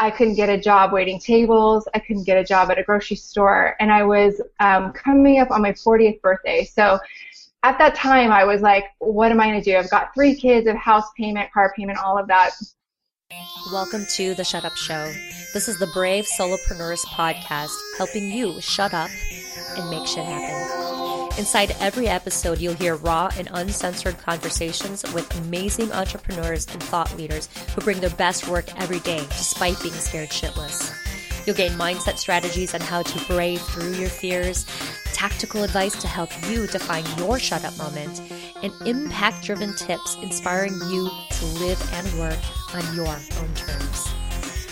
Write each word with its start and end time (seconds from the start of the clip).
I 0.00 0.10
couldn't 0.10 0.34
get 0.34 0.48
a 0.48 0.58
job 0.58 0.92
waiting 0.92 1.18
tables. 1.18 1.88
I 1.92 1.98
couldn't 1.98 2.24
get 2.24 2.38
a 2.38 2.44
job 2.44 2.70
at 2.70 2.78
a 2.78 2.84
grocery 2.84 3.16
store. 3.16 3.74
And 3.80 3.92
I 3.92 4.04
was 4.04 4.40
um, 4.60 4.92
coming 4.92 5.40
up 5.40 5.50
on 5.50 5.60
my 5.60 5.72
40th 5.72 6.20
birthday. 6.20 6.64
So 6.64 7.00
at 7.64 7.78
that 7.78 7.96
time, 7.96 8.30
I 8.30 8.44
was 8.44 8.60
like, 8.60 8.84
what 8.98 9.32
am 9.32 9.40
I 9.40 9.48
going 9.48 9.60
to 9.60 9.70
do? 9.70 9.76
I've 9.76 9.90
got 9.90 10.14
three 10.14 10.36
kids, 10.36 10.68
a 10.68 10.76
house 10.76 11.10
payment, 11.16 11.52
car 11.52 11.72
payment, 11.76 11.98
all 11.98 12.16
of 12.16 12.28
that. 12.28 12.50
Welcome 13.72 14.06
to 14.10 14.34
The 14.34 14.44
Shut 14.44 14.64
Up 14.64 14.76
Show. 14.76 15.12
This 15.52 15.68
is 15.68 15.78
the 15.78 15.88
Brave 15.88 16.26
Solopreneurs 16.38 17.04
podcast, 17.06 17.74
helping 17.98 18.30
you 18.30 18.60
shut 18.60 18.94
up 18.94 19.10
and 19.76 19.90
make 19.90 20.06
shit 20.06 20.24
happen. 20.24 20.87
Inside 21.38 21.76
every 21.78 22.08
episode, 22.08 22.58
you'll 22.58 22.74
hear 22.74 22.96
raw 22.96 23.30
and 23.38 23.48
uncensored 23.52 24.18
conversations 24.18 25.04
with 25.14 25.32
amazing 25.46 25.92
entrepreneurs 25.92 26.66
and 26.66 26.82
thought 26.82 27.16
leaders 27.16 27.48
who 27.76 27.80
bring 27.80 28.00
their 28.00 28.10
best 28.10 28.48
work 28.48 28.66
every 28.80 28.98
day 29.00 29.20
despite 29.20 29.80
being 29.80 29.94
scared 29.94 30.30
shitless. 30.30 30.92
You'll 31.46 31.54
gain 31.54 31.70
mindset 31.78 32.18
strategies 32.18 32.74
on 32.74 32.80
how 32.80 33.02
to 33.02 33.24
brave 33.26 33.60
through 33.60 33.92
your 33.92 34.08
fears, 34.08 34.66
tactical 35.14 35.62
advice 35.62 35.94
to 36.00 36.08
help 36.08 36.30
you 36.50 36.66
define 36.66 37.04
your 37.16 37.38
shut 37.38 37.64
up 37.64 37.78
moment, 37.78 38.20
and 38.64 38.72
impact 38.84 39.44
driven 39.44 39.76
tips 39.76 40.16
inspiring 40.20 40.74
you 40.90 41.08
to 41.30 41.46
live 41.60 41.80
and 41.94 42.18
work 42.18 42.38
on 42.74 42.96
your 42.96 43.06
own 43.06 43.54
terms. 43.54 44.08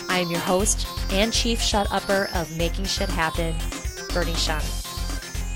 I 0.09 0.19
am 0.19 0.29
your 0.29 0.41
host 0.41 0.85
and 1.13 1.31
chief 1.31 1.61
shut 1.61 1.87
upper 1.91 2.27
of 2.35 2.57
Making 2.57 2.85
Shit 2.85 3.09
Happen, 3.09 3.55
Bernie 4.13 4.33
Xiong. 4.33 4.83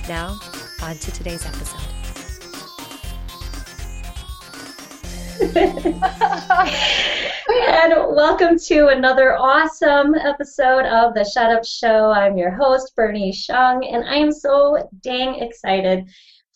Now, 0.08 0.40
on 0.84 0.98
to 0.98 1.12
today's 1.12 1.46
episode. 1.46 1.80
and 7.68 7.94
welcome 8.16 8.58
to 8.58 8.88
another 8.88 9.38
awesome 9.38 10.16
episode 10.16 10.86
of 10.86 11.14
the 11.14 11.24
Shut 11.24 11.52
Up 11.52 11.64
Show. 11.64 12.12
I'm 12.12 12.38
your 12.38 12.52
host, 12.52 12.96
Bernie 12.96 13.32
Xiong, 13.32 13.94
and 13.94 14.04
I 14.06 14.16
am 14.16 14.32
so 14.32 14.90
dang 15.04 15.36
excited 15.42 16.10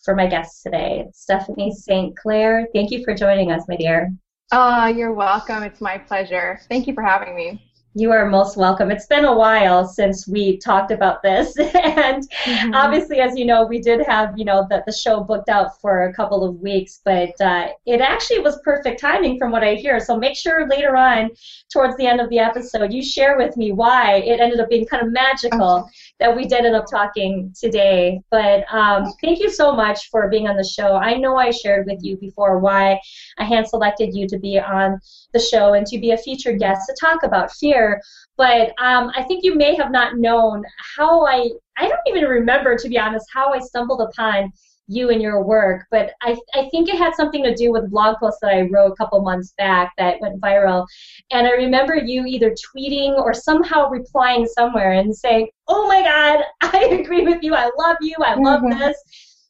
for 0.04 0.16
my 0.16 0.26
guest 0.26 0.62
today, 0.62 1.06
Stephanie 1.12 1.72
St. 1.72 2.16
Claire. 2.16 2.66
Thank 2.74 2.90
you 2.90 3.04
for 3.04 3.14
joining 3.14 3.52
us, 3.52 3.62
my 3.68 3.76
dear. 3.76 4.12
Oh, 4.52 4.86
you're 4.86 5.14
welcome. 5.14 5.62
It's 5.62 5.80
my 5.80 5.98
pleasure. 5.98 6.60
Thank 6.68 6.86
you 6.86 6.94
for 6.94 7.02
having 7.02 7.36
me. 7.36 7.65
You 7.98 8.12
are 8.12 8.28
most 8.28 8.58
welcome. 8.58 8.90
It's 8.90 9.06
been 9.06 9.24
a 9.24 9.34
while 9.34 9.88
since 9.88 10.28
we 10.28 10.58
talked 10.58 10.90
about 10.90 11.22
this, 11.22 11.56
and 11.58 12.28
mm-hmm. 12.28 12.74
obviously, 12.74 13.20
as 13.20 13.38
you 13.38 13.46
know, 13.46 13.64
we 13.64 13.80
did 13.80 14.04
have 14.06 14.36
you 14.36 14.44
know 14.44 14.66
the, 14.68 14.82
the 14.84 14.92
show 14.92 15.20
booked 15.20 15.48
out 15.48 15.80
for 15.80 16.04
a 16.04 16.12
couple 16.12 16.44
of 16.44 16.60
weeks, 16.60 17.00
but 17.06 17.32
uh, 17.40 17.68
it 17.86 18.02
actually 18.02 18.40
was 18.40 18.60
perfect 18.62 19.00
timing 19.00 19.38
from 19.38 19.50
what 19.50 19.64
I 19.64 19.76
hear. 19.76 19.98
So 19.98 20.14
make 20.14 20.36
sure 20.36 20.68
later 20.68 20.94
on, 20.94 21.30
towards 21.72 21.96
the 21.96 22.06
end 22.06 22.20
of 22.20 22.28
the 22.28 22.38
episode, 22.38 22.92
you 22.92 23.02
share 23.02 23.38
with 23.38 23.56
me 23.56 23.72
why 23.72 24.16
it 24.16 24.40
ended 24.40 24.60
up 24.60 24.68
being 24.68 24.84
kind 24.84 25.06
of 25.06 25.10
magical 25.10 25.78
okay. 25.78 25.90
That 26.18 26.34
we 26.34 26.46
did 26.46 26.64
end 26.64 26.74
up 26.74 26.86
talking 26.90 27.52
today. 27.58 28.20
But 28.30 28.64
um, 28.72 29.12
thank 29.22 29.40
you 29.40 29.50
so 29.50 29.74
much 29.74 30.08
for 30.10 30.28
being 30.28 30.48
on 30.48 30.56
the 30.56 30.64
show. 30.64 30.96
I 30.96 31.14
know 31.14 31.36
I 31.36 31.50
shared 31.50 31.86
with 31.86 32.02
you 32.02 32.16
before 32.16 32.58
why 32.58 32.98
I 33.38 33.44
hand 33.44 33.68
selected 33.68 34.14
you 34.14 34.26
to 34.28 34.38
be 34.38 34.58
on 34.58 34.98
the 35.32 35.40
show 35.40 35.74
and 35.74 35.86
to 35.86 35.98
be 35.98 36.12
a 36.12 36.18
featured 36.18 36.58
guest 36.58 36.86
to 36.88 36.96
talk 36.98 37.22
about 37.22 37.52
fear. 37.52 38.00
But 38.36 38.68
um, 38.78 39.10
I 39.14 39.24
think 39.28 39.44
you 39.44 39.54
may 39.54 39.74
have 39.76 39.90
not 39.90 40.16
known 40.16 40.62
how 40.96 41.26
I, 41.26 41.50
I 41.76 41.88
don't 41.88 42.00
even 42.06 42.24
remember, 42.24 42.76
to 42.76 42.88
be 42.88 42.98
honest, 42.98 43.26
how 43.32 43.52
I 43.52 43.58
stumbled 43.58 44.00
upon 44.00 44.52
you 44.88 45.10
and 45.10 45.20
your 45.20 45.42
work. 45.42 45.86
But 45.90 46.12
I, 46.22 46.36
I 46.54 46.68
think 46.70 46.88
it 46.88 46.98
had 46.98 47.14
something 47.14 47.42
to 47.42 47.54
do 47.54 47.72
with 47.72 47.84
a 47.84 47.88
blog 47.88 48.16
post 48.18 48.38
that 48.42 48.54
I 48.54 48.62
wrote 48.62 48.92
a 48.92 48.96
couple 48.96 49.20
months 49.20 49.52
back 49.58 49.92
that 49.98 50.20
went 50.20 50.40
viral. 50.40 50.86
And 51.30 51.46
I 51.46 51.52
remember 51.52 51.96
you 51.96 52.24
either 52.26 52.54
tweeting 52.54 53.16
or 53.16 53.34
somehow 53.34 53.88
replying 53.88 54.46
somewhere 54.46 54.92
and 54.92 55.14
saying, 55.14 55.48
Oh 55.68 55.86
my 55.88 56.02
God, 56.02 56.44
I 56.74 56.98
agree 57.00 57.24
with 57.24 57.42
you. 57.42 57.54
I 57.54 57.70
love 57.78 57.96
you. 58.00 58.14
I 58.24 58.34
love 58.34 58.62
mm-hmm. 58.62 58.78
this. 58.78 58.96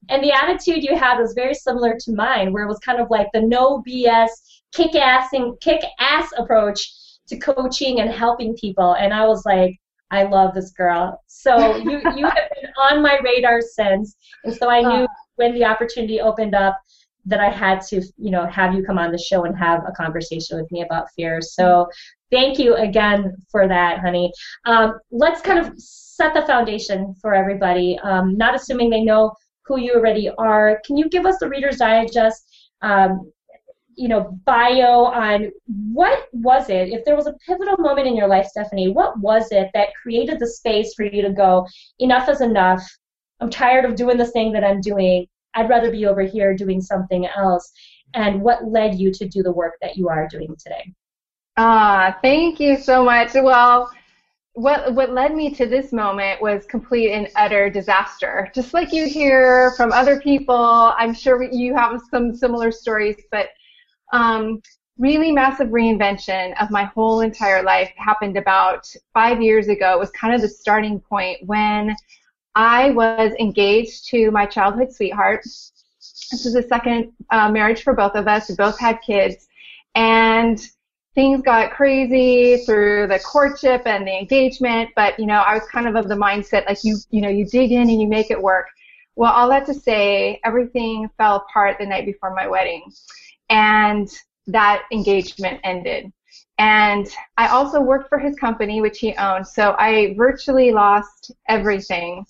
And 0.08 0.22
the 0.22 0.32
attitude 0.32 0.84
you 0.84 0.96
had 0.96 1.18
was 1.18 1.34
very 1.34 1.54
similar 1.54 1.96
to 1.98 2.12
mine, 2.12 2.52
where 2.52 2.62
it 2.62 2.68
was 2.68 2.78
kind 2.78 3.00
of 3.00 3.10
like 3.10 3.26
the 3.32 3.40
no 3.40 3.82
BS 3.86 4.28
kick 4.72 4.94
ass 4.94 5.32
and 5.32 5.58
kick 5.60 5.80
ass 5.98 6.30
approach 6.36 6.88
to 7.28 7.36
coaching 7.38 8.00
and 8.00 8.10
helping 8.10 8.54
people. 8.56 8.94
And 8.94 9.12
I 9.12 9.26
was 9.26 9.44
like, 9.44 9.80
I 10.10 10.22
love 10.24 10.54
this 10.54 10.70
girl. 10.70 11.20
So 11.26 11.76
you 11.76 12.00
you 12.16 12.24
have 12.26 12.50
been 12.54 12.70
on 12.90 13.02
my 13.02 13.18
radar 13.24 13.60
since, 13.60 14.16
and 14.44 14.54
so 14.54 14.68
I 14.68 14.80
knew 14.80 15.04
uh. 15.04 15.06
When 15.36 15.54
the 15.54 15.64
opportunity 15.64 16.20
opened 16.20 16.54
up 16.54 16.78
that 17.24 17.40
I 17.40 17.50
had 17.50 17.80
to 17.88 17.96
you 18.18 18.30
know 18.30 18.46
have 18.46 18.74
you 18.74 18.84
come 18.84 18.98
on 18.98 19.10
the 19.10 19.18
show 19.18 19.44
and 19.44 19.56
have 19.56 19.82
a 19.86 19.92
conversation 19.92 20.58
with 20.58 20.70
me 20.70 20.82
about 20.82 21.10
fear. 21.16 21.40
So 21.40 21.88
thank 22.30 22.58
you 22.58 22.74
again 22.76 23.36
for 23.50 23.68
that, 23.68 24.00
honey. 24.00 24.32
Um, 24.64 24.98
let's 25.10 25.40
kind 25.40 25.58
of 25.58 25.72
set 25.76 26.34
the 26.34 26.46
foundation 26.46 27.14
for 27.20 27.34
everybody. 27.34 27.98
Um, 28.02 28.36
not 28.36 28.54
assuming 28.54 28.90
they 28.90 29.02
know 29.02 29.32
who 29.66 29.80
you 29.80 29.94
already 29.94 30.30
are. 30.38 30.80
Can 30.86 30.96
you 30.96 31.08
give 31.08 31.26
us 31.26 31.38
the 31.38 31.48
Reader's 31.48 31.78
Digest? 31.78 32.48
Um, 32.82 33.30
you 33.96 34.08
know, 34.08 34.38
bio 34.44 35.04
on 35.06 35.50
what 35.66 36.28
was 36.32 36.68
it, 36.68 36.90
if 36.90 37.04
there 37.04 37.16
was 37.16 37.26
a 37.26 37.34
pivotal 37.46 37.78
moment 37.78 38.06
in 38.06 38.14
your 38.14 38.28
life, 38.28 38.46
Stephanie, 38.46 38.90
what 38.90 39.18
was 39.18 39.50
it 39.50 39.70
that 39.72 39.88
created 40.00 40.38
the 40.38 40.46
space 40.46 40.92
for 40.94 41.04
you 41.04 41.22
to 41.22 41.32
go, 41.32 41.66
enough 41.98 42.28
is 42.28 42.42
enough. 42.42 42.86
I'm 43.40 43.50
tired 43.50 43.84
of 43.84 43.96
doing 43.96 44.16
the 44.16 44.26
thing 44.26 44.52
that 44.52 44.64
I'm 44.64 44.80
doing. 44.80 45.26
I'd 45.54 45.68
rather 45.68 45.90
be 45.90 46.06
over 46.06 46.22
here 46.22 46.54
doing 46.54 46.80
something 46.80 47.26
else. 47.26 47.72
And 48.14 48.42
what 48.42 48.68
led 48.68 48.94
you 48.94 49.12
to 49.12 49.28
do 49.28 49.42
the 49.42 49.52
work 49.52 49.74
that 49.82 49.96
you 49.96 50.08
are 50.08 50.28
doing 50.28 50.54
today? 50.58 50.92
Ah, 51.56 52.18
thank 52.22 52.60
you 52.60 52.76
so 52.76 53.04
much. 53.04 53.30
Well, 53.34 53.90
what 54.52 54.94
what 54.94 55.12
led 55.12 55.34
me 55.34 55.54
to 55.54 55.66
this 55.66 55.92
moment 55.92 56.40
was 56.40 56.64
complete 56.64 57.12
and 57.12 57.28
utter 57.36 57.68
disaster. 57.68 58.50
Just 58.54 58.72
like 58.72 58.92
you 58.92 59.06
hear 59.06 59.72
from 59.76 59.92
other 59.92 60.18
people, 60.20 60.94
I'm 60.96 61.12
sure 61.12 61.42
you 61.42 61.74
have 61.74 62.00
some 62.10 62.34
similar 62.34 62.70
stories, 62.70 63.16
but 63.30 63.48
um, 64.12 64.62
really 64.98 65.30
massive 65.30 65.68
reinvention 65.68 66.54
of 66.60 66.70
my 66.70 66.84
whole 66.84 67.20
entire 67.20 67.62
life 67.62 67.90
happened 67.96 68.38
about 68.38 68.86
five 69.12 69.42
years 69.42 69.68
ago. 69.68 69.92
It 69.92 69.98
was 69.98 70.10
kind 70.12 70.34
of 70.34 70.40
the 70.40 70.48
starting 70.48 71.00
point 71.00 71.38
when 71.44 71.94
I 72.56 72.90
was 72.90 73.32
engaged 73.38 74.08
to 74.08 74.30
my 74.30 74.46
childhood 74.46 74.90
sweetheart. 74.92 75.42
This 75.44 76.42
was 76.44 76.54
the 76.54 76.62
second 76.62 77.12
uh, 77.30 77.50
marriage 77.50 77.82
for 77.82 77.92
both 77.92 78.14
of 78.14 78.26
us. 78.26 78.48
We 78.48 78.56
both 78.56 78.80
had 78.80 78.98
kids. 79.02 79.46
And 79.94 80.58
things 81.14 81.42
got 81.42 81.70
crazy 81.72 82.64
through 82.64 83.08
the 83.08 83.18
courtship 83.18 83.82
and 83.86 84.06
the 84.06 84.18
engagement, 84.18 84.90
but 84.96 85.18
you 85.18 85.26
know, 85.26 85.40
I 85.40 85.54
was 85.54 85.68
kind 85.68 85.86
of 85.86 85.96
of 85.96 86.08
the 86.08 86.14
mindset 86.14 86.66
like 86.66 86.78
you, 86.82 86.96
you 87.10 87.20
know, 87.20 87.28
you 87.28 87.46
dig 87.46 87.72
in 87.72 87.88
and 87.88 88.00
you 88.00 88.08
make 88.08 88.30
it 88.30 88.40
work. 88.40 88.66
Well, 89.16 89.32
all 89.32 89.48
that 89.50 89.66
to 89.66 89.74
say, 89.74 90.40
everything 90.44 91.08
fell 91.16 91.36
apart 91.36 91.76
the 91.78 91.86
night 91.86 92.04
before 92.04 92.34
my 92.34 92.46
wedding 92.46 92.84
and 93.48 94.08
that 94.46 94.82
engagement 94.92 95.60
ended. 95.64 96.12
And 96.58 97.06
I 97.36 97.48
also 97.48 97.80
worked 97.80 98.08
for 98.08 98.18
his 98.18 98.34
company, 98.36 98.80
which 98.80 98.98
he 98.98 99.14
owned, 99.16 99.46
so 99.46 99.74
I 99.78 100.14
virtually 100.16 100.72
lost 100.72 101.32
everything. 101.48 102.24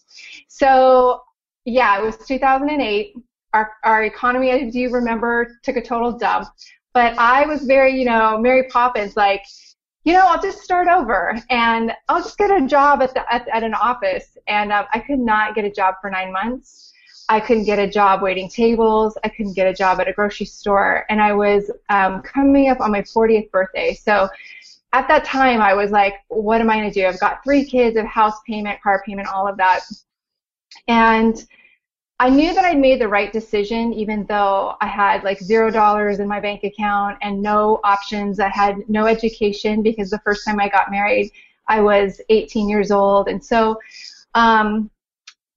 So, 0.49 1.23
yeah, 1.65 2.01
it 2.01 2.05
was 2.05 2.17
2008. 2.27 3.15
Our, 3.55 3.73
our 3.85 4.05
economy, 4.05 4.51
as 4.51 4.75
you 4.75 4.91
remember, 4.91 5.59
took 5.63 5.77
a 5.77 5.83
total 5.83 6.13
dump. 6.13 6.49
But 6.93 7.17
I 7.19 7.47
was 7.47 7.63
very, 7.63 7.97
you 7.97 8.05
know, 8.05 8.39
Mary 8.39 8.65
Poppins, 8.65 9.17
like, 9.17 9.45
you 10.05 10.13
know, 10.13 10.25
I'll 10.27 10.41
just 10.41 10.63
start 10.63 10.89
over 10.89 11.37
and 11.51 11.93
I'll 12.09 12.23
just 12.23 12.39
get 12.39 12.51
a 12.51 12.67
job 12.67 13.03
at, 13.03 13.13
the, 13.15 13.33
at, 13.33 13.47
at 13.49 13.63
an 13.63 13.75
office. 13.75 14.39
And 14.47 14.73
um, 14.73 14.87
I 14.93 15.01
could 15.01 15.19
not 15.19 15.55
get 15.55 15.65
a 15.65 15.71
job 15.71 15.97
for 16.01 16.11
nine 16.11 16.33
months. 16.33 16.93
I 17.29 17.41
couldn't 17.41 17.65
get 17.65 17.79
a 17.79 17.89
job 17.89 18.23
waiting 18.23 18.49
tables. 18.49 19.19
I 19.25 19.29
couldn't 19.29 19.55
get 19.55 19.67
a 19.67 19.75
job 19.75 20.01
at 20.01 20.09
a 20.09 20.13
grocery 20.13 20.47
store. 20.47 21.05
And 21.11 21.21
I 21.21 21.33
was 21.33 21.71
um, 21.89 22.23
coming 22.23 22.69
up 22.69 22.81
on 22.81 22.93
my 22.93 23.03
40th 23.03 23.51
birthday. 23.51 23.95
So 23.95 24.29
at 24.93 25.09
that 25.09 25.25
time, 25.25 25.61
I 25.61 25.75
was 25.75 25.91
like, 25.91 26.15
what 26.29 26.61
am 26.61 26.71
I 26.71 26.77
going 26.77 26.91
to 26.91 26.95
do? 26.95 27.07
I've 27.07 27.21
got 27.21 27.43
three 27.43 27.65
kids, 27.65 27.97
a 27.97 28.05
house 28.05 28.39
payment, 28.47 28.81
car 28.81 29.03
payment, 29.05 29.29
all 29.29 29.49
of 29.49 29.57
that. 29.57 29.81
And 30.87 31.45
I 32.19 32.31
knew 32.31 32.55
that 32.55 32.65
I'd 32.65 32.79
made 32.79 33.01
the 33.01 33.09
right 33.09 33.31
decision, 33.33 33.93
even 33.93 34.25
though 34.27 34.77
I 34.81 34.87
had 34.87 35.23
like 35.23 35.39
zero 35.41 35.71
dollars 35.71 36.19
in 36.19 36.29
my 36.29 36.41
bank 36.41 36.65
account 36.65 37.19
and 37.21 37.43
no 37.43 37.81
options. 37.85 38.41
I 38.41 38.49
had 38.49 38.89
no 38.89 39.07
education 39.07 39.83
because 39.83 40.11
the 40.11 40.21
first 40.21 40.47
time 40.47 40.59
I 40.59 40.69
got 40.69 40.91
married, 40.91 41.31
I 41.69 41.81
was 41.83 42.21
18 42.31 42.69
years 42.69 42.91
old. 42.91 43.29
And 43.29 43.45
so 43.45 43.79
um, 44.35 44.91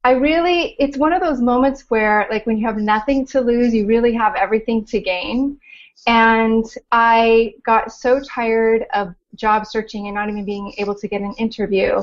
I 0.04 0.12
really, 0.12 0.76
it's 0.80 0.98
one 0.98 1.14
of 1.14 1.22
those 1.22 1.42
moments 1.42 1.86
where, 1.90 2.28
like, 2.30 2.46
when 2.46 2.58
you 2.58 2.66
have 2.66 2.78
nothing 2.78 3.26
to 3.28 3.42
lose, 3.42 3.74
you 3.74 3.86
really 3.86 4.14
have 4.14 4.36
everything 4.36 4.86
to 4.86 5.00
gain. 5.00 5.60
And 6.08 6.66
I 6.92 7.56
got 7.64 7.92
so 7.92 8.22
tired 8.22 8.86
of 8.94 9.14
job 9.36 9.66
searching 9.66 10.08
and 10.08 10.16
not 10.16 10.30
even 10.30 10.46
being 10.46 10.74
able 10.78 10.96
to 10.96 11.08
get 11.08 11.22
an 11.22 11.34
interview 11.38 12.02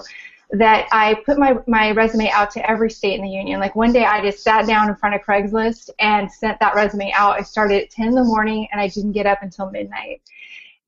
that 0.51 0.87
I 0.93 1.15
put 1.27 1.39
my, 1.39 1.57
my 1.67 1.91
resume 1.91 2.31
out 2.31 2.51
to 2.53 2.71
every 2.71 2.91
state 2.91 3.19
in 3.19 3.25
the 3.25 3.31
union. 3.31 3.59
Like 3.59 3.75
one 3.75 3.93
day 3.93 4.05
I 4.05 4.23
just 4.23 4.45
sat 4.45 4.67
down 4.67 4.89
in 4.89 4.95
front 4.95 5.15
of 5.15 5.23
Craigslist 5.23 5.91
and 5.99 6.31
sent 6.31 6.61
that 6.61 6.75
resume 6.75 7.11
out. 7.13 7.33
I 7.33 7.43
started 7.43 7.83
at 7.83 7.91
10 7.91 8.09
in 8.09 8.15
the 8.15 8.23
morning 8.23 8.69
and 8.71 8.81
I 8.81 8.89
didn't 8.89 9.13
get 9.13 9.27
up 9.27 9.43
until 9.43 9.71
midnight. 9.71 10.23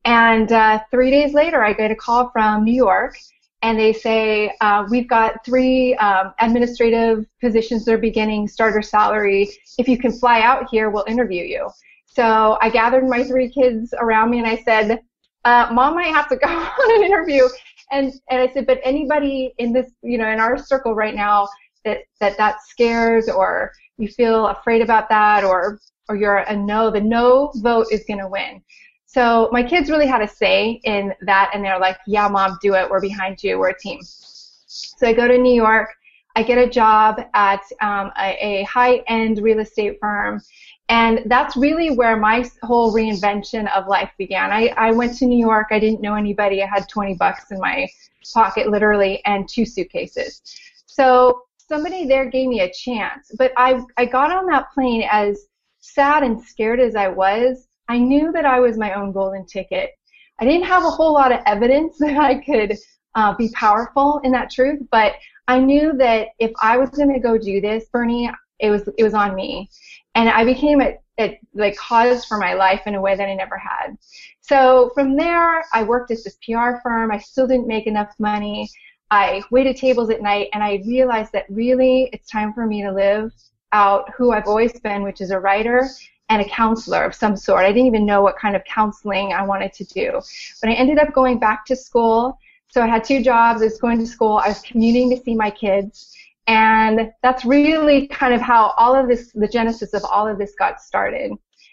And 0.05 0.53
uh, 0.53 0.81
three 0.91 1.11
days 1.11 1.35
later, 1.35 1.65
I 1.65 1.73
get 1.73 1.91
a 1.91 1.97
call 1.97 2.31
from 2.31 2.65
New 2.65 2.73
York, 2.73 3.19
and 3.63 3.79
they 3.79 3.93
say, 3.93 4.53
uh, 4.61 4.87
We've 4.91 5.09
got 5.09 5.45
three 5.45 5.95
um, 5.97 6.35
administrative 6.41 7.27
positions 7.41 7.85
that 7.85 7.95
are 7.95 7.99
beginning 7.99 8.49
starter 8.49 8.83
salary. 8.83 9.51
If 9.79 9.89
you 9.89 9.99
can 9.99 10.13
fly 10.13 10.41
out 10.41 10.69
here, 10.71 10.91
we'll 10.91 11.05
interview 11.09 11.45
you. 11.45 11.69
So 12.07 12.59
I 12.61 12.71
gathered 12.71 13.07
my 13.07 13.25
three 13.25 13.51
kids 13.51 13.95
around 13.99 14.31
me 14.31 14.39
and 14.39 14.47
I 14.47 14.57
said, 14.57 15.01
uh, 15.45 15.69
Mom 15.73 15.95
might 15.95 16.15
have 16.15 16.29
to 16.29 16.37
go 16.37 16.49
on 16.49 16.97
an 16.97 17.05
interview. 17.05 17.45
And, 17.91 18.13
and 18.31 18.41
I 18.41 18.53
said, 18.53 18.67
but 18.67 18.81
anybody 18.83 19.55
in 19.59 19.73
this, 19.73 19.91
you 20.03 20.19
know, 20.19 20.29
in 20.29 20.41
our 20.41 20.59
circle 20.59 20.95
right 20.95 21.15
now 21.15 21.49
that, 21.85 21.99
that 22.21 22.37
that 22.37 22.63
scares 22.63 23.29
or 23.29 23.73
you 23.99 24.09
feel 24.09 24.49
afraid 24.49 24.83
about 24.83 25.09
that 25.09 25.45
or, 25.45 25.79
or 26.09 26.17
you're 26.17 26.39
a 26.39 26.57
no, 26.57 26.91
the 26.91 27.01
no 27.01 27.53
vote 27.57 27.87
is 27.91 28.05
going 28.07 28.21
to 28.21 28.29
win. 28.29 28.63
So 29.09 29.49
my 29.53 29.63
kids 29.63 29.91
really 29.91 30.07
had 30.07 30.21
a 30.21 30.29
say 30.29 30.83
in 30.85 31.15
that, 31.23 31.51
and 31.55 31.65
they're 31.65 31.81
like, 31.81 31.97
"Yeah, 32.07 32.29
mom, 32.29 32.59
do 32.61 32.75
it. 32.75 32.91
We're 32.91 33.01
behind 33.01 33.43
you. 33.43 33.59
We're 33.59 33.71
a 33.71 33.79
team." 33.79 34.01
So 34.03 35.07
I 35.09 35.15
go 35.15 35.27
to 35.27 35.39
New 35.39 35.55
York. 35.55 35.89
I 36.37 36.43
get 36.43 36.59
a 36.59 36.69
job 36.69 37.19
at 37.33 37.63
um, 37.81 38.13
a, 38.19 38.61
a 38.61 38.63
high-end 38.65 39.39
real 39.39 39.61
estate 39.61 39.97
firm, 39.99 40.43
and 40.91 41.23
that's 41.25 41.57
really 41.57 41.91
where 41.91 42.19
my 42.19 42.49
whole 42.63 42.93
reinvention 42.93 43.67
of 43.75 43.89
life 43.89 44.11
began. 44.19 44.53
I, 44.53 44.69
I 44.77 44.93
went 44.93 45.17
to 45.19 45.27
New 45.27 45.39
York. 45.39 45.69
I 45.71 45.79
didn't 45.79 46.03
know 46.03 46.15
anybody. 46.15 46.63
I 46.63 46.67
had 46.67 46.87
20 46.87 47.15
bucks 47.15 47.51
in 47.51 47.59
my 47.59 47.89
pocket, 48.35 48.69
literally, 48.69 49.23
and 49.25 49.49
two 49.49 49.65
suitcases. 49.65 50.43
So 50.85 51.45
somebody 51.57 52.07
there 52.07 52.27
gave 52.27 52.49
me 52.49 52.61
a 52.61 52.71
chance. 52.73 53.33
But 53.39 53.53
I, 53.57 53.81
I 53.97 54.05
got 54.05 54.31
on 54.31 54.47
that 54.49 54.71
plane 54.73 55.09
as 55.11 55.47
sad 55.81 56.23
and 56.23 56.41
scared 56.43 56.79
as 56.79 56.95
I 56.95 57.09
was. 57.09 57.68
I 57.89 57.99
knew 57.99 58.33
that 58.33 58.45
I 58.45 58.61
was 58.61 58.77
my 58.77 58.93
own 58.93 59.13
golden 59.13 59.47
ticket. 59.47 59.93
I 60.41 60.45
didn't 60.45 60.67
have 60.67 60.85
a 60.85 60.91
whole 60.91 61.13
lot 61.13 61.33
of 61.33 61.41
evidence 61.47 61.97
that 62.01 62.17
I 62.19 62.37
could 62.37 62.77
uh, 63.15 63.35
be 63.35 63.51
powerful 63.55 64.21
in 64.25 64.33
that 64.33 64.51
truth, 64.51 64.81
but 64.91 65.15
I 65.49 65.59
knew 65.59 65.95
that 65.95 66.29
if 66.39 66.53
I 66.61 66.77
was 66.77 66.91
going 66.91 67.13
to 67.13 67.21
go 67.21 67.39
do 67.39 67.61
this, 67.61 67.87
Bernie, 67.93 68.31
it 68.61 68.71
was 68.71 68.89
it 68.99 69.05
was 69.05 69.15
on 69.15 69.35
me, 69.35 69.71
and 70.15 70.29
I 70.29 70.45
became 70.45 70.81
a, 70.83 70.99
a 71.19 71.41
like 71.55 71.77
cause 71.77 72.25
for 72.25 72.39
my 72.39 72.55
life 72.55 72.83
in 72.87 72.95
a 72.95 73.01
way 73.01 73.17
that 73.17 73.29
I 73.29 73.35
never 73.35 73.57
had. 73.57 73.97
So 74.41 74.91
from 74.95 75.17
there, 75.17 75.65
I 75.73 75.83
worked 75.85 76.11
at 76.11 76.19
this 76.25 76.37
PR 76.45 76.81
firm. 76.83 77.11
I 77.11 77.19
still 77.19 77.47
didn't 77.47 77.67
make 77.67 77.87
enough 77.87 78.15
money. 78.19 78.69
I 79.11 79.43
waited 79.51 79.77
tables 79.77 80.11
at 80.11 80.21
night, 80.21 80.49
and 80.53 80.63
I 80.63 80.83
realized 80.87 81.33
that 81.33 81.47
really 81.49 82.11
it's 82.13 82.31
time 82.31 82.53
for 82.53 82.67
me 82.67 82.83
to 82.83 82.93
live 82.93 83.33
out 83.73 84.13
who 84.17 84.33
I've 84.33 84.47
always 84.47 84.79
been, 84.81 85.03
which 85.03 85.21
is 85.21 85.31
a 85.31 85.41
writer 85.41 85.89
and 86.29 86.43
a 86.43 86.49
counselor 86.49 87.05
of 87.05 87.15
some 87.15 87.37
sort. 87.37 87.65
I 87.65 87.69
didn't 87.69 87.87
even 87.87 88.05
know 88.05 88.23
what 88.23 88.39
kind 88.39 88.55
of 88.55 88.63
counseling 88.65 89.33
I 89.33 89.45
wanted 89.45 89.73
to 89.75 89.85
do. 89.85 90.21
But 90.61 90.71
I 90.71 90.75
ended 90.75 90.99
up 90.99 91.13
going 91.15 91.39
back 91.39 91.65
to 91.67 91.77
school. 91.77 92.39
So 92.71 92.83
I 92.83 92.87
had 92.87 93.05
two 93.05 93.23
jobs. 93.23 93.63
I 93.63 93.67
was 93.67 93.79
going 93.79 93.99
to 93.99 94.07
school. 94.07 94.39
I 94.45 94.49
was 94.49 94.61
commuting 94.61 95.11
to 95.11 95.23
see 95.23 95.35
my 95.35 95.51
kids. 95.51 96.15
And 96.47 97.13
that's 97.23 97.45
really 97.45 98.07
kind 98.09 98.35
of 98.35 98.41
how 98.41 98.75
all 98.77 98.95
of 98.95 99.09
this, 99.09 99.33
the 99.33 99.49
genesis 99.49 99.95
of 99.95 100.05
all 100.05 100.27
of 100.27 100.39
this 100.39 100.55
got 100.59 100.81
started. 100.81 101.33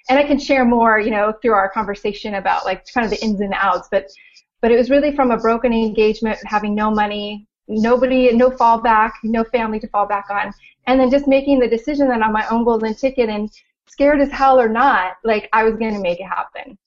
And 0.10 0.20
I 0.20 0.24
can 0.24 0.40
share 0.40 0.66
more, 0.66 1.00
you 1.00 1.12
know, 1.12 1.34
through 1.42 1.54
our 1.54 1.70
conversation 1.70 2.36
about 2.36 2.66
like 2.66 2.86
kind 2.94 3.06
of 3.06 3.12
the 3.12 3.24
ins 3.24 3.42
and 3.42 3.54
outs. 3.56 3.88
But, 3.90 4.10
but 4.62 4.72
it 4.72 4.78
was 4.78 4.90
really 4.90 5.16
from 5.16 5.32
a 5.32 5.38
broken 5.38 5.74
engagement, 5.74 6.40
having 6.46 6.76
no 6.76 6.92
money, 6.92 7.48
nobody, 7.68 8.32
no 8.34 8.50
fallback, 8.50 9.12
no 9.24 9.44
family 9.44 9.80
to 9.80 9.88
fall 9.88 10.06
back 10.06 10.26
on, 10.30 10.54
and 10.88 11.00
then 11.00 11.10
just 11.10 11.28
making 11.28 11.60
the 11.60 11.68
decision 11.68 12.08
that 12.08 12.22
I'm 12.22 12.32
my 12.32 12.48
own 12.50 12.64
golden 12.64 12.94
ticket 12.94 13.30
and 13.30 13.50
scared 13.88 14.22
as 14.22 14.32
hell 14.32 14.60
or 14.60 14.70
not, 14.70 15.14
like 15.24 15.50
I 15.54 15.64
was 15.64 15.76
going 15.76 15.94
to 15.94 16.02
make 16.02 16.20
it 16.20 16.28
happen. 16.28 16.78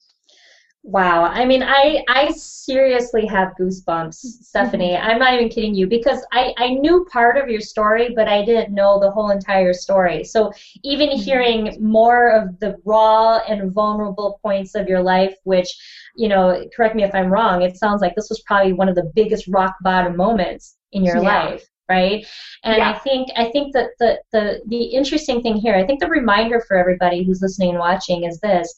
Wow. 0.83 1.25
I 1.25 1.45
mean, 1.45 1.61
I 1.61 2.03
I 2.07 2.31
seriously 2.31 3.25
have 3.25 3.53
goosebumps, 3.59 4.13
Stephanie. 4.13 4.93
Mm-hmm. 4.93 5.07
I'm 5.09 5.19
not 5.19 5.33
even 5.33 5.49
kidding 5.49 5.75
you 5.75 5.87
because 5.87 6.25
I 6.31 6.53
I 6.57 6.69
knew 6.69 7.05
part 7.11 7.37
of 7.37 7.49
your 7.49 7.59
story, 7.59 8.13
but 8.15 8.29
I 8.29 8.45
didn't 8.45 8.73
know 8.73 8.97
the 8.97 9.11
whole 9.11 9.29
entire 9.29 9.73
story. 9.73 10.23
So 10.23 10.51
even 10.83 11.09
mm-hmm. 11.09 11.19
hearing 11.19 11.77
more 11.81 12.29
of 12.29 12.57
the 12.59 12.77
raw 12.85 13.39
and 13.39 13.73
vulnerable 13.73 14.39
points 14.41 14.73
of 14.73 14.87
your 14.87 15.03
life, 15.03 15.35
which 15.43 15.69
you 16.15 16.29
know, 16.29 16.65
correct 16.73 16.95
me 16.95 17.03
if 17.03 17.13
I'm 17.13 17.31
wrong, 17.31 17.61
it 17.61 17.77
sounds 17.77 18.01
like 18.01 18.15
this 18.15 18.29
was 18.29 18.41
probably 18.41 18.73
one 18.73 18.89
of 18.89 18.95
the 18.95 19.11
biggest 19.15 19.47
rock 19.49 19.75
bottom 19.81 20.15
moments 20.15 20.77
in 20.93 21.03
your 21.03 21.17
yeah. 21.17 21.43
life 21.43 21.69
right? 21.89 22.25
And 22.63 22.77
yeah. 22.77 22.91
i 22.91 22.99
think 22.99 23.29
i 23.35 23.49
think 23.51 23.73
that 23.73 23.91
the, 23.99 24.19
the 24.31 24.61
the 24.67 24.83
interesting 24.83 25.41
thing 25.41 25.55
here 25.55 25.75
i 25.75 25.85
think 25.85 25.99
the 25.99 26.07
reminder 26.07 26.61
for 26.67 26.77
everybody 26.77 27.23
who's 27.23 27.41
listening 27.41 27.69
and 27.71 27.79
watching 27.79 28.23
is 28.25 28.39
this. 28.39 28.73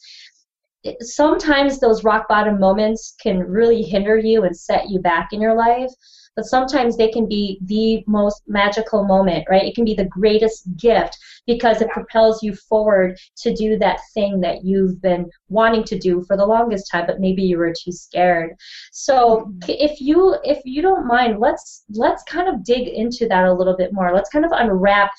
Sometimes 1.01 1.79
those 1.79 2.03
rock 2.03 2.27
bottom 2.27 2.59
moments 2.59 3.15
can 3.21 3.39
really 3.39 3.83
hinder 3.83 4.17
you 4.17 4.43
and 4.45 4.57
set 4.57 4.89
you 4.89 4.99
back 4.99 5.29
in 5.31 5.39
your 5.39 5.55
life 5.55 5.91
but 6.35 6.45
sometimes 6.45 6.97
they 6.97 7.09
can 7.09 7.27
be 7.27 7.59
the 7.65 8.03
most 8.07 8.43
magical 8.47 9.03
moment, 9.03 9.45
right? 9.49 9.63
It 9.63 9.75
can 9.75 9.85
be 9.85 9.93
the 9.93 10.05
greatest 10.05 10.75
gift 10.77 11.17
because 11.45 11.81
it 11.81 11.89
propels 11.89 12.41
you 12.41 12.55
forward 12.55 13.17
to 13.37 13.53
do 13.53 13.77
that 13.79 13.99
thing 14.13 14.39
that 14.41 14.63
you've 14.63 15.01
been 15.01 15.29
wanting 15.49 15.83
to 15.85 15.99
do 15.99 16.23
for 16.27 16.37
the 16.37 16.45
longest 16.45 16.89
time, 16.91 17.05
but 17.07 17.19
maybe 17.19 17.41
you 17.41 17.57
were 17.57 17.73
too 17.73 17.91
scared. 17.91 18.55
So 18.91 19.41
mm-hmm. 19.41 19.69
if 19.69 19.99
you 19.99 20.37
if 20.43 20.59
you 20.65 20.81
don't 20.81 21.07
mind, 21.07 21.39
let's 21.39 21.83
let's 21.89 22.23
kind 22.23 22.47
of 22.47 22.63
dig 22.63 22.87
into 22.87 23.27
that 23.27 23.45
a 23.45 23.53
little 23.53 23.75
bit 23.75 23.93
more. 23.93 24.13
Let's 24.13 24.29
kind 24.29 24.45
of 24.45 24.51
unwrap 24.53 25.11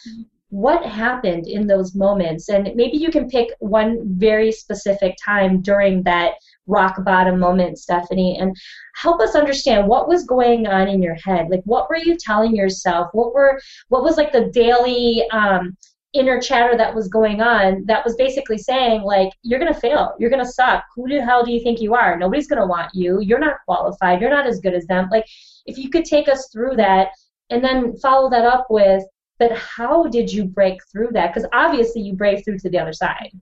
what 0.53 0.85
happened 0.85 1.47
in 1.47 1.67
those 1.67 1.95
moments 1.95 2.51
and 2.51 2.71
maybe 2.75 2.99
you 2.99 3.11
can 3.11 3.27
pick 3.27 3.49
one 3.61 3.99
very 4.19 4.53
specific 4.53 5.17
time 5.25 5.63
during 5.63 6.03
that 6.03 6.35
rock 6.67 7.05
bottom 7.05 7.39
moment 7.39 7.79
stephanie. 7.79 8.39
And 8.39 8.57
help 8.95 9.21
us 9.21 9.35
understand 9.35 9.89
what 9.89 10.09
was 10.09 10.25
going 10.25 10.67
on 10.67 10.89
in 10.89 11.03
your 11.03 11.17
head. 11.17 11.49
Like 11.51 11.63
what 11.65 11.89
were 11.89 11.97
you 11.97 12.17
telling 12.17 12.55
yourself? 12.55 13.09
What 13.13 13.35
were 13.35 13.61
what 13.89 14.03
was 14.05 14.17
like 14.17 14.33
the 14.33 14.51
daily 14.53 15.29
um, 15.31 15.77
inner 16.13 16.41
chatter 16.41 16.77
that 16.77 16.95
was 16.95 17.09
going 17.09 17.41
on 17.41 17.85
that 17.87 18.05
was 18.05 18.15
basically 18.17 18.59
saying 18.59 19.03
like 19.03 19.31
you're 19.43 19.59
gonna 19.59 19.75
fail. 19.75 20.15
You're 20.19 20.31
gonna 20.31 20.45
suck. 20.45 20.85
Who 20.95 21.09
the 21.09 21.25
hell 21.25 21.45
do 21.45 21.53
you 21.53 21.63
think 21.63 21.81
you 21.81 21.95
are? 21.95 22.19
Nobody's 22.19 22.49
gonna 22.49 22.67
want 22.67 22.95
you. 22.95 23.21
You're 23.21 23.39
not 23.39 23.57
qualified. 23.65 24.21
You're 24.21 24.31
not 24.31 24.47
as 24.47 24.61
good 24.61 24.75
as 24.75 24.87
them. 24.87 25.09
Like 25.11 25.27
if 25.67 25.79
you 25.79 25.91
could 25.91 26.05
take 26.05 26.29
us 26.29 26.49
through 26.53 26.77
that 26.77 27.09
and 27.51 27.65
then 27.65 27.97
follow 27.97 28.31
that 28.31 28.45
up 28.45 28.67
with 28.71 29.03
but 29.43 29.59
how 29.59 30.07
did 30.07 30.33
you 30.33 30.45
break 30.45 30.79
through 30.93 31.09
that? 31.15 31.35
Because 31.35 31.49
obviously 31.53 32.01
you 32.01 32.13
break 32.13 32.45
through 32.45 32.59
to 32.59 32.71
the 32.71 32.79
other 32.79 32.93
side. 32.93 33.33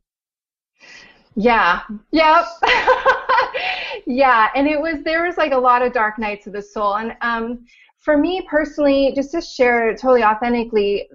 Yeah. 1.36 1.80
Yep. 2.10 2.44
yeah. 4.06 4.48
And 4.54 4.66
it 4.66 4.80
was 4.80 5.02
there 5.04 5.26
was 5.26 5.36
like 5.36 5.52
a 5.52 5.58
lot 5.58 5.82
of 5.82 5.92
dark 5.92 6.18
nights 6.18 6.46
of 6.46 6.52
the 6.52 6.62
soul. 6.62 6.96
And 6.96 7.16
um, 7.20 7.66
for 7.98 8.16
me 8.16 8.46
personally, 8.48 9.12
just 9.14 9.30
to 9.32 9.40
share 9.40 9.94
totally 9.94 10.24
authentically, 10.24 11.08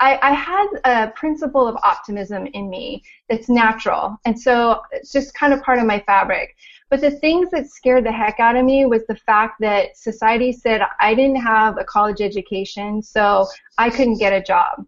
I, 0.00 0.18
I 0.22 0.32
had 0.32 0.66
a 0.84 1.10
principle 1.12 1.66
of 1.66 1.76
optimism 1.76 2.46
in 2.46 2.68
me 2.68 3.02
that's 3.28 3.48
natural. 3.48 4.18
And 4.24 4.38
so 4.38 4.82
it's 4.92 5.12
just 5.12 5.34
kind 5.34 5.52
of 5.52 5.62
part 5.62 5.78
of 5.78 5.86
my 5.86 6.00
fabric. 6.00 6.56
But 6.90 7.00
the 7.00 7.10
things 7.10 7.50
that 7.50 7.68
scared 7.68 8.04
the 8.04 8.12
heck 8.12 8.40
out 8.40 8.56
of 8.56 8.64
me 8.64 8.86
was 8.86 9.06
the 9.06 9.16
fact 9.16 9.60
that 9.60 9.96
society 9.96 10.52
said 10.52 10.80
I 11.00 11.14
didn't 11.14 11.36
have 11.36 11.78
a 11.78 11.84
college 11.84 12.20
education, 12.20 13.02
so 13.02 13.46
I 13.76 13.90
couldn't 13.90 14.18
get 14.18 14.32
a 14.32 14.42
job. 14.42 14.86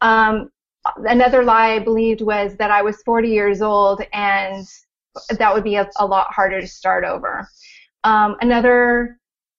Um, 0.00 0.50
another 0.96 1.42
lie 1.44 1.74
I 1.74 1.78
believed 1.78 2.22
was 2.22 2.56
that 2.56 2.70
I 2.70 2.82
was 2.82 3.02
40 3.02 3.28
years 3.28 3.62
old 3.62 4.02
and 4.12 4.66
that 5.38 5.54
would 5.54 5.64
be 5.64 5.76
a, 5.76 5.88
a 5.96 6.06
lot 6.06 6.32
harder 6.32 6.60
to 6.60 6.66
start 6.66 7.04
over. 7.04 7.48
Um, 8.04 8.36
another 8.40 9.18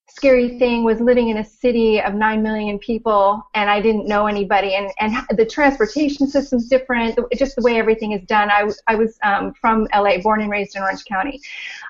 scary 0.09 0.59
thing 0.59 0.83
was 0.83 0.99
living 0.99 1.29
in 1.29 1.37
a 1.37 1.43
city 1.43 1.99
of 1.99 2.13
9 2.13 2.43
million 2.43 2.77
people 2.77 3.41
and 3.55 3.69
I 3.69 3.81
didn't 3.81 4.07
know 4.07 4.27
anybody 4.27 4.75
and, 4.75 4.91
and 4.99 5.25
the 5.37 5.45
transportation 5.45 6.27
system's 6.27 6.67
different, 6.67 7.17
just 7.35 7.55
the 7.55 7.61
way 7.63 7.77
everything 7.79 8.11
is 8.11 8.21
done. 8.27 8.51
I, 8.51 8.69
I 8.87 8.95
was 8.95 9.17
um, 9.23 9.53
from 9.59 9.87
LA, 9.95 10.17
born 10.21 10.41
and 10.41 10.51
raised 10.51 10.75
in 10.75 10.83
Orange 10.83 11.05
County. 11.05 11.41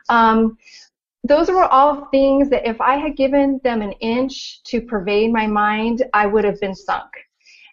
Um, 0.10 0.58
those 1.26 1.50
were 1.50 1.64
all 1.64 2.06
things 2.12 2.50
that 2.50 2.68
if 2.68 2.80
I 2.82 2.98
had 2.98 3.16
given 3.16 3.60
them 3.64 3.82
an 3.82 3.94
inch 3.94 4.62
to 4.66 4.82
pervade 4.82 5.32
my 5.32 5.48
mind, 5.48 6.04
I 6.14 6.28
would 6.28 6.44
have 6.44 6.60
been 6.60 6.76
sunk. 6.76 7.10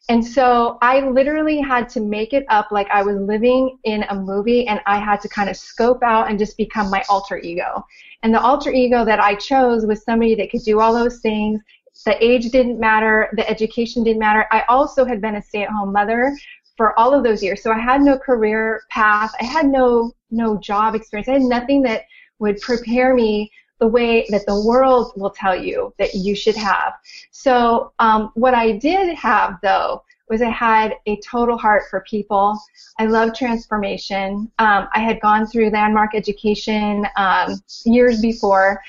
And 0.09 0.25
so 0.27 0.79
I 0.83 1.01
literally 1.01 1.61
had 1.61 1.89
to 1.91 2.01
make 2.01 2.33
it 2.33 2.45
up 2.49 2.73
like 2.73 2.89
I 2.91 3.03
was 3.03 3.17
living 3.17 3.79
in 3.85 4.03
a 4.05 4.15
movie 4.15 4.67
and 4.67 4.81
I 4.87 4.99
had 4.99 5.21
to 5.21 5.29
kind 5.29 5.49
of 5.49 5.57
scope 5.57 6.03
out 6.03 6.29
and 6.29 6.39
just 6.39 6.57
become 6.57 6.91
my 6.91 7.05
alter 7.09 7.39
ego. 7.39 7.85
And 8.23 8.35
the 8.35 8.41
alter 8.41 8.73
ego 8.73 9.05
that 9.05 9.21
I 9.21 9.35
chose 9.37 9.87
was 9.87 10.03
somebody 10.03 10.35
that 10.35 10.51
could 10.51 10.63
do 10.63 10.81
all 10.81 10.93
those 10.93 11.21
things. 11.21 11.61
The 12.05 12.23
age 12.25 12.51
didn't 12.51 12.81
matter, 12.81 13.29
the 13.37 13.49
education 13.49 14.03
didn't 14.03 14.21
matter. 14.21 14.47
I 14.51 14.65
also 14.69 15.05
had 15.05 15.21
been 15.21 15.37
a 15.37 15.43
stay-at-home 15.43 15.93
mother 15.93 16.37
for 16.77 16.99
all 16.99 17.15
of 17.15 17.23
those 17.23 17.43
years. 17.43 17.63
So 17.63 17.71
I 17.71 17.79
had 17.79 18.01
no 18.01 18.19
career 18.19 18.83
path. 18.91 19.33
I 19.41 19.45
had 19.45 19.67
no 19.67 20.13
no 20.31 20.57
job 20.59 20.95
experience. 20.95 21.29
I 21.29 21.35
had 21.35 21.43
nothing 21.43 21.83
that 21.83 22.05
would 22.39 22.61
prepare 22.61 23.15
me 23.15 23.51
the 23.81 23.89
way 23.89 24.27
that 24.29 24.47
the 24.47 24.63
world 24.65 25.13
will 25.17 25.31
tell 25.31 25.57
you 25.57 25.93
that 25.99 26.15
you 26.15 26.37
should 26.37 26.57
have. 26.57 26.95
So 27.31 27.93
um, 27.99 28.31
what 28.35 28.55
I 28.55 28.73
did 28.73 29.15
have 29.17 29.59
though 29.63 30.03
was 30.31 30.41
I 30.41 30.49
had 30.49 30.95
a 31.07 31.21
total 31.21 31.59
heart 31.59 31.83
for 31.91 32.05
people. 32.09 32.57
I 32.99 33.07
love 33.07 33.35
transformation. 33.35 34.51
Um, 34.61 34.89
I 34.95 35.01
had 35.01 35.21
gone 35.21 35.47
through 35.47 35.71
landmark 35.71 36.15
education 36.15 37.05
um, 37.17 37.61
years 37.85 38.21
before. 38.21 38.81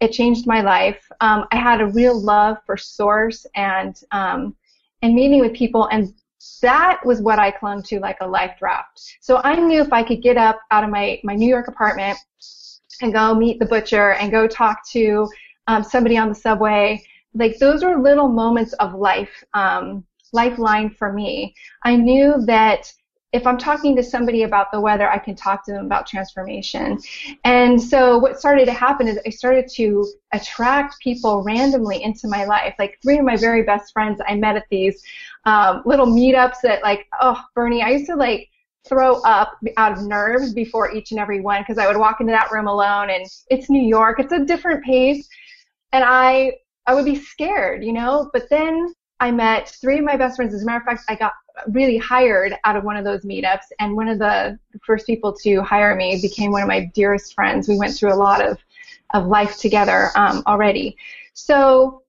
It 0.00 0.12
changed 0.12 0.46
my 0.46 0.60
life. 0.60 1.00
Um, 1.20 1.46
I 1.52 1.56
had 1.56 1.80
a 1.80 1.86
real 1.86 2.20
love 2.20 2.58
for 2.66 2.76
source 2.76 3.46
and 3.54 3.98
um, 4.12 4.54
and 5.02 5.14
meeting 5.14 5.40
with 5.40 5.54
people, 5.54 5.86
and 5.86 6.12
that 6.60 7.00
was 7.04 7.22
what 7.22 7.38
I 7.38 7.50
clung 7.50 7.82
to 7.84 7.98
like 8.00 8.18
a 8.20 8.26
life 8.26 8.58
raft. 8.60 9.00
So 9.20 9.38
I 9.38 9.56
knew 9.56 9.80
if 9.80 9.92
I 9.94 10.02
could 10.02 10.22
get 10.22 10.36
up 10.36 10.60
out 10.70 10.84
of 10.84 10.90
my 10.90 11.18
my 11.24 11.34
New 11.34 11.48
York 11.48 11.68
apartment 11.68 12.18
and 13.02 13.12
go 13.12 13.34
meet 13.34 13.58
the 13.58 13.66
butcher 13.66 14.12
and 14.12 14.30
go 14.30 14.46
talk 14.46 14.86
to 14.90 15.28
um, 15.66 15.82
somebody 15.82 16.16
on 16.16 16.28
the 16.28 16.34
subway, 16.34 17.02
like 17.34 17.58
those 17.58 17.84
were 17.84 18.00
little 18.00 18.28
moments 18.28 18.72
of 18.74 18.94
life 18.94 19.44
um, 19.54 20.04
lifeline 20.32 20.90
for 20.90 21.12
me. 21.12 21.54
I 21.84 21.96
knew 21.96 22.44
that 22.46 22.92
if 23.32 23.46
I'm 23.46 23.58
talking 23.58 23.94
to 23.94 24.02
somebody 24.02 24.42
about 24.42 24.72
the 24.72 24.80
weather, 24.80 25.08
I 25.08 25.18
can 25.18 25.36
talk 25.36 25.64
to 25.66 25.72
them 25.72 25.86
about 25.86 26.06
transformation. 26.06 26.98
And 27.44 27.80
so 27.80 28.18
what 28.18 28.40
started 28.40 28.64
to 28.66 28.72
happen 28.72 29.06
is 29.06 29.20
I 29.24 29.30
started 29.30 29.68
to 29.74 30.04
attract 30.32 30.98
people 31.00 31.44
randomly 31.44 32.02
into 32.02 32.26
my 32.26 32.44
life. 32.44 32.74
Like 32.78 32.98
three 33.02 33.18
of 33.18 33.24
my 33.24 33.36
very 33.36 33.62
best 33.62 33.92
friends 33.92 34.20
I 34.26 34.34
met 34.34 34.56
at 34.56 34.66
these 34.68 35.00
um, 35.44 35.82
little 35.86 36.06
meetups 36.06 36.56
that 36.64 36.82
like, 36.82 37.06
oh, 37.20 37.40
Bernie, 37.54 37.82
I 37.82 37.90
used 37.90 38.06
to 38.06 38.16
like 38.16 38.48
throw 38.88 39.20
up 39.22 39.58
out 39.76 39.92
of 39.92 40.02
nerves 40.02 40.54
before 40.54 40.90
each 40.92 41.10
and 41.10 41.20
every 41.20 41.40
one 41.40 41.62
because 41.62 41.78
I 41.78 41.86
would 41.86 41.96
walk 41.96 42.20
into 42.20 42.32
that 42.32 42.50
room 42.50 42.66
alone 42.66 43.10
and 43.10 43.26
it's 43.50 43.68
New 43.70 43.82
York, 43.82 44.20
it's 44.20 44.32
a 44.32 44.44
different 44.44 44.84
pace. 44.84 45.28
And 45.92 46.04
I 46.04 46.52
I 46.86 46.94
would 46.94 47.04
be 47.04 47.16
scared, 47.16 47.84
you 47.84 47.92
know, 47.92 48.30
but 48.32 48.48
then 48.48 48.94
I 49.20 49.30
met 49.30 49.68
three 49.68 49.98
of 49.98 50.04
my 50.04 50.16
best 50.16 50.36
friends. 50.36 50.54
As 50.54 50.62
a 50.62 50.66
matter 50.66 50.78
of 50.78 50.84
fact, 50.84 51.02
I 51.08 51.14
got 51.14 51.34
really 51.68 51.98
hired 51.98 52.54
out 52.64 52.74
of 52.74 52.84
one 52.84 52.96
of 52.96 53.04
those 53.04 53.22
meetups, 53.22 53.66
and 53.78 53.94
one 53.94 54.08
of 54.08 54.18
the 54.18 54.58
first 54.84 55.06
people 55.06 55.32
to 55.42 55.62
hire 55.62 55.94
me 55.94 56.18
became 56.22 56.50
one 56.50 56.62
of 56.62 56.68
my 56.68 56.90
dearest 56.94 57.34
friends. 57.34 57.68
We 57.68 57.78
went 57.78 57.94
through 57.94 58.14
a 58.14 58.16
lot 58.16 58.44
of, 58.44 58.58
of 59.12 59.26
life 59.26 59.58
together 59.58 60.08
um, 60.16 60.42
already. 60.46 60.96
So 61.34 61.99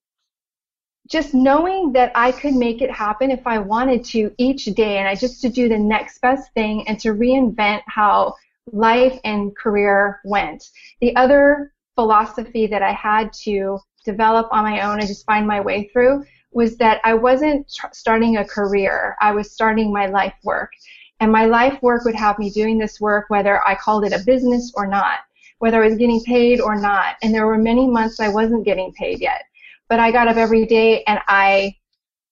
just 1.11 1.33
knowing 1.33 1.91
that 1.91 2.13
I 2.15 2.31
could 2.31 2.55
make 2.55 2.81
it 2.81 2.89
happen 2.89 3.31
if 3.31 3.45
I 3.45 3.57
wanted 3.57 4.05
to 4.05 4.33
each 4.37 4.65
day, 4.65 4.97
and 4.97 5.07
I 5.07 5.15
just 5.15 5.41
to 5.41 5.49
do 5.49 5.67
the 5.67 5.77
next 5.77 6.21
best 6.21 6.53
thing 6.53 6.87
and 6.87 6.97
to 7.01 7.09
reinvent 7.09 7.81
how 7.85 8.35
life 8.71 9.19
and 9.25 9.55
career 9.57 10.21
went. 10.23 10.69
The 11.01 11.13
other 11.17 11.73
philosophy 11.95 12.65
that 12.67 12.81
I 12.81 12.93
had 12.93 13.33
to 13.43 13.79
develop 14.05 14.47
on 14.51 14.63
my 14.63 14.81
own 14.81 14.99
and 14.99 15.07
just 15.07 15.25
find 15.25 15.45
my 15.45 15.59
way 15.59 15.89
through 15.91 16.23
was 16.51 16.77
that 16.77 17.01
I 17.03 17.13
wasn't 17.13 17.69
tr- 17.69 17.87
starting 17.91 18.37
a 18.37 18.45
career. 18.45 19.17
I 19.19 19.33
was 19.33 19.51
starting 19.51 19.91
my 19.91 20.05
life 20.05 20.35
work. 20.43 20.71
And 21.19 21.29
my 21.31 21.45
life 21.45 21.81
work 21.83 22.05
would 22.05 22.15
have 22.15 22.39
me 22.39 22.49
doing 22.49 22.77
this 22.77 23.01
work 23.01 23.25
whether 23.29 23.65
I 23.67 23.75
called 23.75 24.05
it 24.05 24.13
a 24.13 24.23
business 24.25 24.71
or 24.75 24.87
not, 24.87 25.19
whether 25.59 25.83
I 25.83 25.87
was 25.87 25.97
getting 25.97 26.23
paid 26.23 26.61
or 26.61 26.79
not. 26.79 27.17
And 27.21 27.33
there 27.33 27.47
were 27.47 27.57
many 27.57 27.87
months 27.87 28.19
I 28.19 28.29
wasn't 28.29 28.65
getting 28.65 28.93
paid 28.93 29.19
yet. 29.19 29.43
But 29.91 29.99
I 29.99 30.09
got 30.09 30.29
up 30.29 30.37
every 30.37 30.65
day 30.65 31.03
and 31.03 31.19
I 31.27 31.75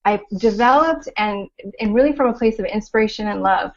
I 0.06 0.22
developed 0.38 1.10
and 1.18 1.50
and 1.82 1.94
really 1.94 2.14
from 2.14 2.28
a 2.28 2.34
place 2.34 2.58
of 2.58 2.64
inspiration 2.64 3.28
and 3.28 3.44
love. 3.44 3.72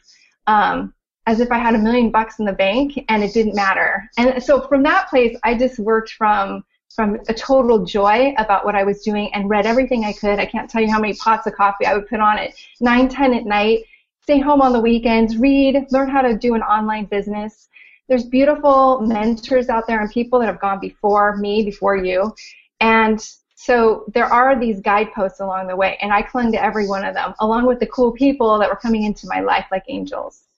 Um, 0.47 0.95
as 1.27 1.41
if 1.41 1.51
I 1.51 1.59
had 1.59 1.75
a 1.75 1.79
million 1.79 2.12
bucks 2.12 2.39
in 2.39 2.45
the 2.45 2.53
bank 2.53 3.05
and 3.09 3.25
it 3.25 3.35
didn't 3.35 3.57
matter. 3.57 4.09
And 4.19 4.41
so 4.41 4.61
from 4.69 4.85
that 4.85 5.09
place 5.09 5.37
I 5.43 5.59
just 5.59 5.81
worked 5.81 6.12
from 6.12 6.65
from 6.95 7.19
a 7.27 7.35
total 7.35 7.85
joy 7.85 8.33
about 8.39 8.65
what 8.65 8.77
I 8.77 8.85
was 8.85 9.03
doing 9.03 9.35
and 9.35 9.51
read 9.51 9.67
everything 9.67 10.05
I 10.05 10.12
could. 10.12 10.39
I 10.39 10.47
can't 10.47 10.71
tell 10.71 10.81
you 10.81 10.91
how 10.93 11.01
many 11.01 11.15
pots 11.15 11.49
of 11.49 11.55
coffee 11.55 11.87
I 11.87 11.95
would 11.95 12.09
put 12.09 12.21
on 12.21 12.39
at 12.39 12.53
9, 12.81 13.09
10 13.09 13.35
at 13.35 13.47
night, 13.47 13.81
stay 14.21 14.39
home 14.39 14.61
on 14.61 14.73
the 14.73 14.81
weekends, 14.81 15.39
read, 15.39 15.87
learn 15.91 16.09
how 16.09 16.21
to 16.21 16.37
do 16.37 16.55
an 16.55 16.62
online 16.62 17.07
business. 17.07 17.69
There's 18.09 18.25
beautiful 18.25 19.01
mentors 19.01 19.69
out 19.71 19.89
there 19.89 20.01
and 20.01 20.11
people 20.11 20.39
that 20.39 20.47
have 20.47 20.61
gone 20.61 20.79
before 20.79 21.37
me, 21.37 21.65
before 21.65 21.97
you. 21.97 22.33
And 22.81 23.27
so 23.64 24.07
there 24.12 24.26
are 24.26 24.59
these 24.59 24.81
guideposts 24.81 25.38
along 25.38 25.69
the 25.69 25.76
way, 25.76 25.97
and 26.02 26.12
I 26.12 26.21
clung 26.23 26.50
to 26.50 26.61
every 26.61 26.88
one 26.88 27.04
of 27.04 27.14
them, 27.14 27.33
along 27.38 27.66
with 27.66 27.78
the 27.78 27.87
cool 27.87 28.11
people 28.11 28.59
that 28.59 28.69
were 28.69 28.75
coming 28.75 29.04
into 29.04 29.28
my 29.28 29.38
life 29.38 29.66
like 29.71 29.85
angels. 29.87 30.49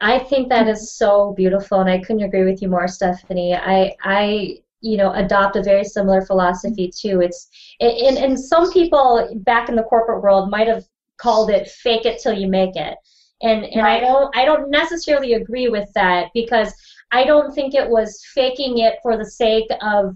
I 0.00 0.18
think 0.18 0.48
that 0.48 0.66
is 0.66 0.92
so 0.92 1.34
beautiful, 1.36 1.78
and 1.78 1.88
I 1.88 1.98
couldn't 1.98 2.24
agree 2.24 2.44
with 2.44 2.60
you 2.60 2.68
more, 2.68 2.88
Stephanie. 2.88 3.54
I 3.54 3.94
I 4.02 4.58
you 4.80 4.96
know 4.96 5.12
adopt 5.12 5.54
a 5.54 5.62
very 5.62 5.84
similar 5.84 6.20
philosophy 6.20 6.92
too 6.94 7.22
it's 7.22 7.48
and, 7.80 8.18
and 8.18 8.38
some 8.38 8.70
people 8.70 9.30
back 9.46 9.70
in 9.70 9.76
the 9.76 9.82
corporate 9.84 10.22
world 10.22 10.50
might 10.50 10.66
have 10.66 10.84
called 11.16 11.48
it 11.48 11.68
fake 11.68 12.04
it 12.04 12.20
till 12.20 12.34
you 12.34 12.46
make 12.46 12.76
it 12.76 12.94
and 13.40 13.64
and 13.64 13.82
right. 13.82 13.96
i 13.96 14.06
don't 14.06 14.36
i 14.36 14.44
don't 14.44 14.68
necessarily 14.68 15.32
agree 15.34 15.68
with 15.68 15.90
that 15.94 16.28
because 16.34 16.74
i 17.12 17.24
don't 17.24 17.54
think 17.54 17.72
it 17.72 17.88
was 17.88 18.22
faking 18.34 18.76
it 18.78 18.98
for 19.02 19.16
the 19.16 19.24
sake 19.24 19.70
of 19.80 20.14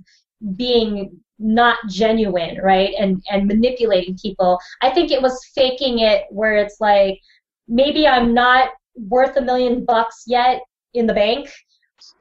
being 0.54 1.18
not 1.38 1.78
genuine 1.88 2.58
right 2.62 2.94
and 2.98 3.22
and 3.30 3.46
manipulating 3.46 4.16
people 4.20 4.58
i 4.82 4.90
think 4.90 5.10
it 5.10 5.22
was 5.22 5.44
faking 5.54 6.00
it 6.00 6.24
where 6.30 6.56
it's 6.56 6.80
like 6.80 7.18
maybe 7.68 8.06
i'm 8.06 8.34
not 8.34 8.70
worth 8.96 9.36
a 9.36 9.40
million 9.40 9.84
bucks 9.84 10.24
yet 10.26 10.60
in 10.94 11.06
the 11.06 11.14
bank 11.14 11.48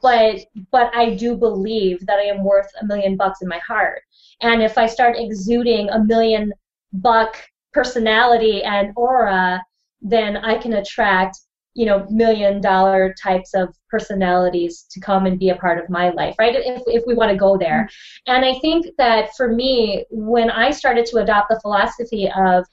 but 0.02 0.40
but 0.72 0.96
I 0.96 1.16
do 1.16 1.36
believe 1.36 2.06
that 2.06 2.20
I 2.20 2.24
am 2.24 2.44
worth 2.44 2.70
a 2.82 2.86
million 2.86 3.16
bucks 3.16 3.42
in 3.42 3.48
my 3.48 3.60
heart. 3.60 4.02
And 4.42 4.62
if 4.62 4.78
I 4.78 4.86
start 4.86 5.16
exuding 5.18 5.90
a 5.90 6.04
million 6.04 6.54
buck 6.94 7.38
personality 7.74 8.64
and 8.64 8.94
aura, 8.96 9.64
then 10.02 10.38
I 10.38 10.58
can 10.58 10.74
attract 10.74 11.40
you 11.78 11.86
know 11.86 12.08
million 12.10 12.60
dollar 12.60 13.14
types 13.22 13.54
of 13.54 13.74
personalities 13.88 14.88
to 14.90 15.00
come 15.00 15.28
and 15.28 15.38
be 15.40 15.50
a 15.50 15.56
part 15.56 15.78
of 15.78 15.90
my 15.90 16.10
life 16.10 16.36
right 16.40 16.56
if, 16.56 16.82
if 16.88 17.04
we 17.06 17.14
want 17.14 17.32
to 17.32 17.38
go 17.38 17.56
there 17.56 17.88
mm-hmm. 17.88 18.34
and 18.34 18.44
i 18.44 18.60
think 18.60 18.88
that 18.98 19.30
for 19.38 19.54
me 19.54 20.04
when 20.10 20.50
i 20.50 20.72
started 20.72 21.06
to 21.06 21.18
adopt 21.18 21.50
the 21.50 21.60
philosophy 21.62 22.30
of 22.36 22.66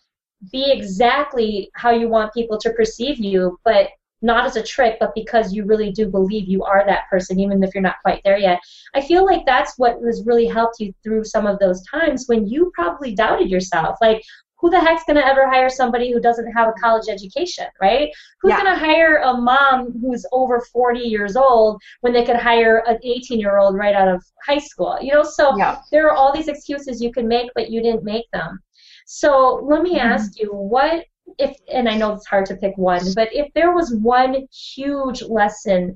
be 0.50 0.72
exactly 0.72 1.70
how 1.74 1.90
you 1.90 2.08
want 2.08 2.32
people 2.32 2.58
to 2.58 2.70
perceive 2.70 3.18
you 3.18 3.58
but 3.62 3.90
not 4.24 4.46
as 4.46 4.56
a 4.56 4.62
trick, 4.62 4.96
but 4.98 5.14
because 5.14 5.52
you 5.52 5.66
really 5.66 5.92
do 5.92 6.08
believe 6.08 6.48
you 6.48 6.64
are 6.64 6.84
that 6.86 7.08
person, 7.10 7.38
even 7.38 7.62
if 7.62 7.74
you're 7.74 7.82
not 7.82 8.00
quite 8.02 8.22
there 8.24 8.38
yet. 8.38 8.58
I 8.94 9.02
feel 9.02 9.24
like 9.24 9.44
that's 9.44 9.74
what 9.76 9.98
has 10.02 10.24
really 10.24 10.46
helped 10.46 10.80
you 10.80 10.94
through 11.02 11.24
some 11.24 11.46
of 11.46 11.58
those 11.58 11.84
times 11.86 12.24
when 12.26 12.46
you 12.46 12.72
probably 12.74 13.14
doubted 13.14 13.50
yourself. 13.50 13.98
Like, 14.00 14.22
who 14.64 14.70
the 14.70 14.80
heck's 14.80 15.04
going 15.04 15.16
to 15.16 15.26
ever 15.26 15.46
hire 15.46 15.68
somebody 15.68 16.10
who 16.10 16.18
doesn't 16.18 16.50
have 16.52 16.68
a 16.68 16.80
college 16.80 17.06
education, 17.10 17.66
right? 17.82 18.08
Who's 18.40 18.48
yeah. 18.48 18.62
going 18.62 18.72
to 18.72 18.78
hire 18.78 19.18
a 19.18 19.36
mom 19.36 19.92
who's 20.00 20.24
over 20.32 20.58
40 20.72 21.00
years 21.00 21.36
old 21.36 21.82
when 22.00 22.14
they 22.14 22.24
could 22.24 22.36
hire 22.36 22.82
an 22.86 22.98
18 23.04 23.38
year 23.38 23.58
old 23.58 23.76
right 23.76 23.94
out 23.94 24.08
of 24.08 24.24
high 24.42 24.56
school? 24.56 24.96
You 25.02 25.12
know, 25.12 25.22
so 25.22 25.54
yeah. 25.58 25.82
there 25.92 26.06
are 26.06 26.14
all 26.14 26.32
these 26.32 26.48
excuses 26.48 27.02
you 27.02 27.12
can 27.12 27.28
make, 27.28 27.50
but 27.54 27.70
you 27.70 27.82
didn't 27.82 28.04
make 28.04 28.24
them. 28.32 28.58
So 29.04 29.62
let 29.68 29.82
me 29.82 29.98
mm-hmm. 29.98 30.08
ask 30.08 30.40
you, 30.40 30.48
what 30.48 31.04
if 31.38 31.54
and 31.70 31.86
I 31.86 31.98
know 31.98 32.14
it's 32.14 32.26
hard 32.26 32.46
to 32.46 32.56
pick 32.56 32.78
one, 32.78 33.04
but 33.14 33.28
if 33.34 33.52
there 33.52 33.74
was 33.74 33.94
one 33.94 34.48
huge 34.50 35.20
lesson 35.20 35.94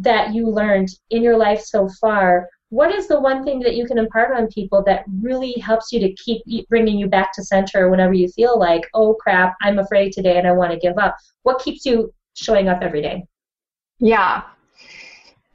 that 0.00 0.34
you 0.34 0.48
learned 0.48 0.88
in 1.10 1.22
your 1.22 1.36
life 1.36 1.60
so 1.60 1.88
far, 2.00 2.48
what 2.70 2.94
is 2.94 3.08
the 3.08 3.20
one 3.20 3.44
thing 3.44 3.58
that 3.60 3.74
you 3.74 3.84
can 3.84 3.98
impart 3.98 4.36
on 4.36 4.46
people 4.46 4.82
that 4.84 5.04
really 5.20 5.52
helps 5.54 5.92
you 5.92 6.00
to 6.00 6.12
keep 6.14 6.68
bringing 6.68 6.98
you 6.98 7.08
back 7.08 7.32
to 7.34 7.44
center 7.44 7.90
whenever 7.90 8.12
you 8.12 8.28
feel 8.28 8.58
like, 8.58 8.82
oh 8.94 9.14
crap, 9.14 9.56
I'm 9.60 9.80
afraid 9.80 10.12
today 10.12 10.38
and 10.38 10.46
I 10.46 10.52
want 10.52 10.72
to 10.72 10.78
give 10.78 10.96
up? 10.96 11.16
What 11.42 11.60
keeps 11.60 11.84
you 11.84 12.14
showing 12.34 12.68
up 12.68 12.80
every 12.80 13.02
day? 13.02 13.24
Yeah. 13.98 14.42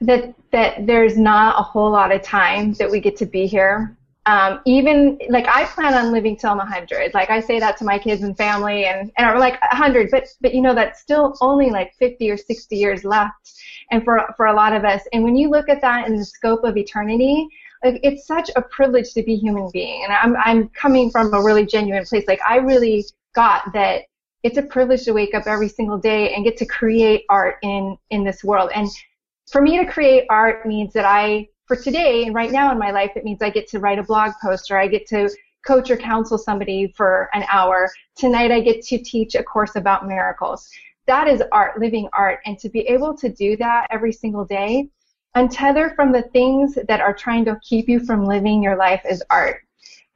That 0.02 0.34
that 0.52 0.86
there's 0.86 1.16
not 1.16 1.58
a 1.58 1.62
whole 1.62 1.90
lot 1.90 2.12
of 2.12 2.20
time 2.20 2.74
that 2.74 2.90
we 2.90 3.00
get 3.00 3.16
to 3.16 3.26
be 3.26 3.46
here 3.46 3.96
um, 4.26 4.60
even 4.66 5.18
like 5.30 5.46
I 5.46 5.64
plan 5.66 5.94
on 5.94 6.10
living 6.12 6.36
till 6.36 6.50
I'm 6.50 6.58
100. 6.58 7.14
Like 7.14 7.30
I 7.30 7.40
say 7.40 7.60
that 7.60 7.76
to 7.78 7.84
my 7.84 7.96
kids 7.96 8.22
and 8.22 8.36
family, 8.36 8.86
and 8.86 9.12
and 9.16 9.26
I'm 9.26 9.38
like 9.38 9.60
100, 9.62 10.10
but 10.10 10.26
but 10.40 10.52
you 10.52 10.60
know 10.60 10.74
that's 10.74 11.00
still 11.00 11.36
only 11.40 11.70
like 11.70 11.94
50 11.98 12.28
or 12.30 12.36
60 12.36 12.76
years 12.76 13.04
left, 13.04 13.52
and 13.92 14.04
for 14.04 14.34
for 14.36 14.46
a 14.46 14.52
lot 14.52 14.74
of 14.74 14.84
us. 14.84 15.02
And 15.12 15.22
when 15.22 15.36
you 15.36 15.48
look 15.48 15.68
at 15.68 15.80
that 15.80 16.08
in 16.08 16.16
the 16.16 16.24
scope 16.24 16.64
of 16.64 16.76
eternity, 16.76 17.48
like 17.84 18.00
it's 18.02 18.26
such 18.26 18.50
a 18.56 18.62
privilege 18.62 19.12
to 19.14 19.22
be 19.22 19.36
human 19.36 19.70
being. 19.72 20.02
And 20.02 20.12
I'm 20.12 20.36
I'm 20.36 20.68
coming 20.70 21.10
from 21.10 21.32
a 21.32 21.42
really 21.42 21.64
genuine 21.64 22.04
place. 22.04 22.24
Like 22.26 22.40
I 22.46 22.56
really 22.56 23.04
got 23.34 23.72
that 23.74 24.02
it's 24.42 24.58
a 24.58 24.62
privilege 24.62 25.04
to 25.04 25.12
wake 25.12 25.34
up 25.34 25.46
every 25.46 25.68
single 25.68 25.98
day 25.98 26.34
and 26.34 26.44
get 26.44 26.56
to 26.56 26.66
create 26.66 27.24
art 27.28 27.58
in 27.62 27.96
in 28.10 28.24
this 28.24 28.42
world. 28.42 28.70
And 28.74 28.88
for 29.50 29.62
me 29.62 29.78
to 29.78 29.84
create 29.84 30.24
art 30.30 30.66
means 30.66 30.92
that 30.94 31.04
I 31.04 31.48
for 31.66 31.76
today 31.76 32.24
and 32.24 32.34
right 32.34 32.52
now 32.52 32.70
in 32.70 32.78
my 32.78 32.90
life, 32.90 33.12
it 33.16 33.24
means 33.24 33.42
I 33.42 33.50
get 33.50 33.68
to 33.68 33.78
write 33.78 33.98
a 33.98 34.02
blog 34.02 34.32
post 34.40 34.70
or 34.70 34.78
I 34.78 34.86
get 34.86 35.06
to 35.08 35.28
coach 35.66 35.90
or 35.90 35.96
counsel 35.96 36.38
somebody 36.38 36.92
for 36.96 37.28
an 37.34 37.44
hour. 37.50 37.90
Tonight 38.16 38.52
I 38.52 38.60
get 38.60 38.82
to 38.86 38.98
teach 38.98 39.34
a 39.34 39.42
course 39.42 39.74
about 39.74 40.06
miracles. 40.06 40.68
That 41.06 41.28
is 41.28 41.42
art, 41.52 41.80
living 41.80 42.08
art. 42.12 42.40
And 42.46 42.58
to 42.60 42.68
be 42.68 42.80
able 42.80 43.16
to 43.18 43.28
do 43.28 43.56
that 43.56 43.88
every 43.90 44.12
single 44.12 44.44
day, 44.44 44.88
untether 45.36 45.94
from 45.94 46.12
the 46.12 46.22
things 46.32 46.78
that 46.86 47.00
are 47.00 47.14
trying 47.14 47.44
to 47.46 47.58
keep 47.62 47.88
you 47.88 48.00
from 48.00 48.24
living 48.24 48.62
your 48.62 48.76
life 48.76 49.02
is 49.08 49.22
art. 49.30 49.62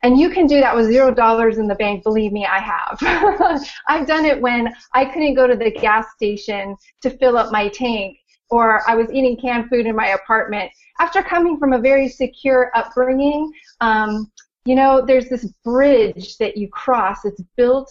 And 0.02 0.18
you 0.18 0.30
can 0.30 0.46
do 0.46 0.60
that 0.60 0.74
with 0.74 0.86
zero 0.86 1.12
dollars 1.12 1.58
in 1.58 1.66
the 1.66 1.74
bank. 1.74 2.04
Believe 2.04 2.32
me, 2.32 2.46
I 2.46 2.58
have. 2.58 3.62
I've 3.88 4.06
done 4.06 4.24
it 4.24 4.40
when 4.40 4.72
I 4.94 5.04
couldn't 5.04 5.34
go 5.34 5.46
to 5.46 5.56
the 5.56 5.70
gas 5.70 6.06
station 6.14 6.74
to 7.02 7.10
fill 7.10 7.36
up 7.36 7.52
my 7.52 7.68
tank 7.68 8.16
or 8.50 8.88
I 8.88 8.94
was 8.94 9.10
eating 9.12 9.36
canned 9.36 9.68
food 9.68 9.86
in 9.86 9.94
my 9.96 10.08
apartment. 10.08 10.70
After 10.98 11.22
coming 11.22 11.58
from 11.58 11.72
a 11.72 11.78
very 11.78 12.08
secure 12.08 12.70
upbringing, 12.74 13.52
um, 13.80 14.30
you 14.64 14.74
know, 14.74 15.04
there's 15.04 15.28
this 15.28 15.46
bridge 15.64 16.36
that 16.38 16.56
you 16.56 16.68
cross. 16.68 17.24
It's 17.24 17.42
built 17.56 17.90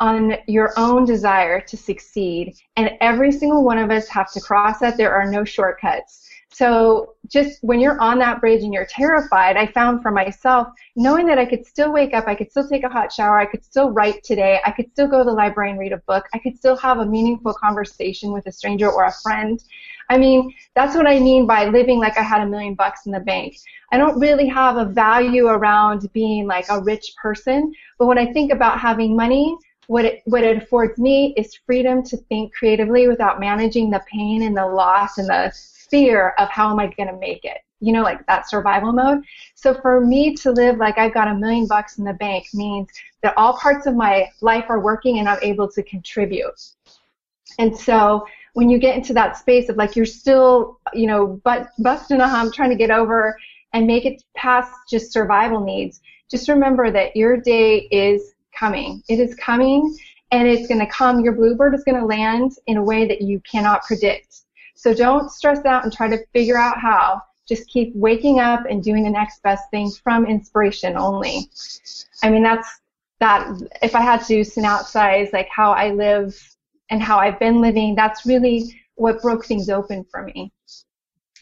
on 0.00 0.34
your 0.48 0.72
own 0.76 1.04
desire 1.04 1.60
to 1.60 1.76
succeed, 1.76 2.54
and 2.76 2.90
every 3.00 3.30
single 3.32 3.64
one 3.64 3.78
of 3.78 3.90
us 3.90 4.08
have 4.08 4.30
to 4.32 4.40
cross 4.40 4.80
that. 4.80 4.96
There 4.96 5.14
are 5.14 5.30
no 5.30 5.44
shortcuts. 5.44 6.28
So 6.54 7.14
just 7.26 7.58
when 7.64 7.80
you're 7.80 8.00
on 8.00 8.20
that 8.20 8.40
bridge 8.40 8.62
and 8.62 8.72
you're 8.72 8.86
terrified, 8.86 9.56
I 9.56 9.66
found 9.66 10.02
for 10.02 10.12
myself, 10.12 10.68
knowing 10.94 11.26
that 11.26 11.36
I 11.36 11.46
could 11.46 11.66
still 11.66 11.92
wake 11.92 12.14
up, 12.14 12.28
I 12.28 12.36
could 12.36 12.48
still 12.48 12.68
take 12.68 12.84
a 12.84 12.88
hot 12.88 13.12
shower, 13.12 13.40
I 13.40 13.46
could 13.46 13.64
still 13.64 13.90
write 13.90 14.22
today, 14.22 14.60
I 14.64 14.70
could 14.70 14.88
still 14.92 15.08
go 15.08 15.18
to 15.18 15.24
the 15.24 15.32
library 15.32 15.70
and 15.70 15.80
read 15.80 15.90
a 15.90 15.96
book, 16.06 16.26
I 16.32 16.38
could 16.38 16.56
still 16.56 16.76
have 16.76 16.98
a 16.98 17.06
meaningful 17.06 17.54
conversation 17.54 18.30
with 18.30 18.46
a 18.46 18.52
stranger 18.52 18.88
or 18.88 19.06
a 19.06 19.12
friend. 19.24 19.60
I 20.10 20.16
mean, 20.16 20.54
that's 20.76 20.94
what 20.94 21.08
I 21.08 21.18
mean 21.18 21.44
by 21.44 21.64
living 21.66 21.98
like 21.98 22.16
I 22.16 22.22
had 22.22 22.40
a 22.40 22.46
million 22.46 22.74
bucks 22.74 23.06
in 23.06 23.10
the 23.10 23.18
bank. 23.18 23.56
I 23.90 23.98
don't 23.98 24.20
really 24.20 24.46
have 24.46 24.76
a 24.76 24.84
value 24.84 25.48
around 25.48 26.08
being 26.12 26.46
like 26.46 26.66
a 26.70 26.80
rich 26.80 27.14
person, 27.20 27.72
but 27.98 28.06
when 28.06 28.18
I 28.18 28.32
think 28.32 28.52
about 28.52 28.78
having 28.78 29.16
money, 29.16 29.56
what 29.88 30.04
it, 30.04 30.22
what 30.26 30.44
it 30.44 30.56
affords 30.56 31.00
me 31.00 31.34
is 31.36 31.58
freedom 31.66 32.04
to 32.04 32.16
think 32.16 32.54
creatively 32.54 33.08
without 33.08 33.40
managing 33.40 33.90
the 33.90 34.04
pain 34.08 34.42
and 34.42 34.56
the 34.56 34.66
loss 34.66 35.18
and 35.18 35.28
the 35.28 35.52
fear 35.94 36.34
of 36.38 36.48
how 36.48 36.72
am 36.72 36.80
I 36.80 36.88
going 36.88 37.08
to 37.08 37.16
make 37.18 37.44
it. 37.44 37.58
You 37.78 37.92
know, 37.92 38.02
like 38.02 38.26
that 38.26 38.50
survival 38.50 38.92
mode. 38.92 39.22
So 39.54 39.74
for 39.74 40.00
me 40.00 40.34
to 40.36 40.50
live 40.50 40.78
like 40.78 40.98
I've 40.98 41.14
got 41.14 41.28
a 41.28 41.34
million 41.34 41.68
bucks 41.68 41.98
in 41.98 42.04
the 42.04 42.14
bank 42.14 42.46
means 42.52 42.88
that 43.22 43.34
all 43.36 43.56
parts 43.58 43.86
of 43.86 43.94
my 43.94 44.26
life 44.40 44.64
are 44.68 44.80
working 44.80 45.20
and 45.20 45.28
I'm 45.28 45.38
able 45.42 45.70
to 45.70 45.84
contribute. 45.84 46.60
And 47.60 47.76
so 47.76 48.26
when 48.54 48.70
you 48.70 48.78
get 48.78 48.96
into 48.96 49.12
that 49.12 49.36
space 49.36 49.68
of 49.68 49.76
like 49.76 49.94
you're 49.94 50.04
still, 50.06 50.80
you 50.94 51.06
know, 51.06 51.40
but 51.44 51.68
busting 51.78 52.20
a 52.20 52.28
hump, 52.28 52.54
trying 52.54 52.70
to 52.70 52.76
get 52.76 52.90
over 52.90 53.36
and 53.72 53.86
make 53.86 54.04
it 54.04 54.24
past 54.36 54.72
just 54.90 55.12
survival 55.12 55.60
needs, 55.60 56.00
just 56.28 56.48
remember 56.48 56.90
that 56.90 57.14
your 57.14 57.36
day 57.36 57.86
is 57.92 58.34
coming. 58.58 59.00
It 59.08 59.20
is 59.20 59.36
coming 59.36 59.96
and 60.32 60.48
it's 60.48 60.66
going 60.66 60.80
to 60.80 60.90
come. 60.90 61.20
Your 61.20 61.34
bluebird 61.34 61.74
is 61.74 61.84
going 61.84 62.00
to 62.00 62.06
land 62.06 62.52
in 62.66 62.78
a 62.78 62.82
way 62.82 63.06
that 63.06 63.20
you 63.20 63.40
cannot 63.40 63.84
predict. 63.84 64.43
So 64.74 64.92
don't 64.92 65.30
stress 65.30 65.64
out 65.64 65.84
and 65.84 65.92
try 65.92 66.08
to 66.08 66.24
figure 66.32 66.58
out 66.58 66.80
how. 66.80 67.22
Just 67.46 67.68
keep 67.68 67.94
waking 67.94 68.40
up 68.40 68.64
and 68.68 68.82
doing 68.82 69.04
the 69.04 69.10
next 69.10 69.42
best 69.42 69.70
thing 69.70 69.90
from 69.90 70.26
inspiration 70.26 70.96
only. 70.96 71.50
I 72.22 72.30
mean, 72.30 72.42
that's 72.42 72.80
that. 73.20 73.46
If 73.82 73.94
I 73.94 74.00
had 74.00 74.24
to 74.26 74.40
synopsize 74.40 75.32
like 75.32 75.48
how 75.50 75.72
I 75.72 75.90
live 75.90 76.34
and 76.90 77.02
how 77.02 77.18
I've 77.18 77.38
been 77.38 77.60
living, 77.60 77.94
that's 77.94 78.24
really 78.26 78.80
what 78.94 79.20
broke 79.20 79.44
things 79.44 79.68
open 79.68 80.04
for 80.04 80.22
me. 80.22 80.52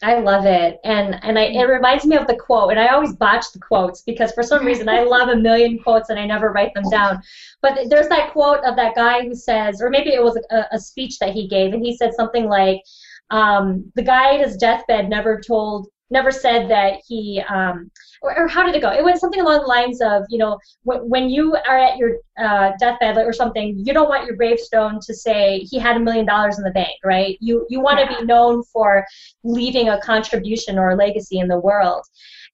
I 0.01 0.19
love 0.19 0.45
it, 0.45 0.81
and 0.83 1.17
and 1.23 1.39
I, 1.39 1.43
it 1.43 1.63
reminds 1.63 2.05
me 2.05 2.17
of 2.17 2.27
the 2.27 2.35
quote, 2.35 2.71
and 2.71 2.79
I 2.79 2.87
always 2.87 3.13
botch 3.13 3.45
the 3.53 3.59
quotes 3.59 4.01
because 4.01 4.33
for 4.33 4.43
some 4.43 4.65
reason 4.65 4.89
I 4.89 5.03
love 5.03 5.29
a 5.29 5.35
million 5.37 5.79
quotes 5.79 6.09
and 6.09 6.19
I 6.19 6.25
never 6.25 6.51
write 6.51 6.73
them 6.73 6.89
down. 6.89 7.21
But 7.61 7.89
there's 7.89 8.09
that 8.09 8.33
quote 8.33 8.59
of 8.65 8.75
that 8.75 8.95
guy 8.95 9.23
who 9.23 9.33
says, 9.33 9.81
or 9.81 9.89
maybe 9.89 10.09
it 10.09 10.21
was 10.21 10.37
a, 10.51 10.65
a 10.73 10.79
speech 10.79 11.19
that 11.19 11.33
he 11.33 11.47
gave, 11.47 11.73
and 11.73 11.85
he 11.85 11.95
said 11.95 12.13
something 12.13 12.49
like, 12.49 12.81
um, 13.29 13.91
the 13.95 14.03
guy 14.03 14.35
at 14.35 14.45
his 14.45 14.57
deathbed 14.57 15.09
never 15.09 15.41
told, 15.45 15.87
never 16.09 16.31
said 16.31 16.69
that 16.69 17.01
he, 17.07 17.43
um, 17.49 17.89
or, 18.21 18.37
or, 18.37 18.47
how 18.47 18.63
did 18.65 18.75
it 18.75 18.81
go? 18.81 18.91
It 18.91 19.03
went 19.03 19.19
something 19.19 19.41
along 19.41 19.61
the 19.61 19.67
lines 19.67 19.99
of, 20.01 20.23
you 20.29 20.37
know, 20.37 20.57
w- 20.85 21.05
when 21.09 21.29
you 21.29 21.55
are 21.67 21.77
at 21.77 21.97
your 21.97 22.17
uh, 22.37 22.71
deathbed 22.79 23.17
or 23.17 23.33
something, 23.33 23.75
you 23.83 23.93
don't 23.93 24.07
want 24.07 24.25
your 24.25 24.35
gravestone 24.35 24.99
to 25.01 25.13
say 25.13 25.59
he 25.59 25.79
had 25.79 25.97
a 25.97 25.99
million 25.99 26.25
dollars 26.25 26.57
in 26.57 26.63
the 26.63 26.71
bank, 26.71 26.93
right? 27.03 27.37
You 27.41 27.65
you 27.69 27.81
want 27.81 27.99
to 27.99 28.05
yeah. 28.05 28.19
be 28.19 28.25
known 28.25 28.63
for 28.63 29.05
leaving 29.43 29.89
a 29.89 29.99
contribution 30.01 30.77
or 30.77 30.91
a 30.91 30.95
legacy 30.95 31.39
in 31.39 31.47
the 31.47 31.59
world. 31.59 32.05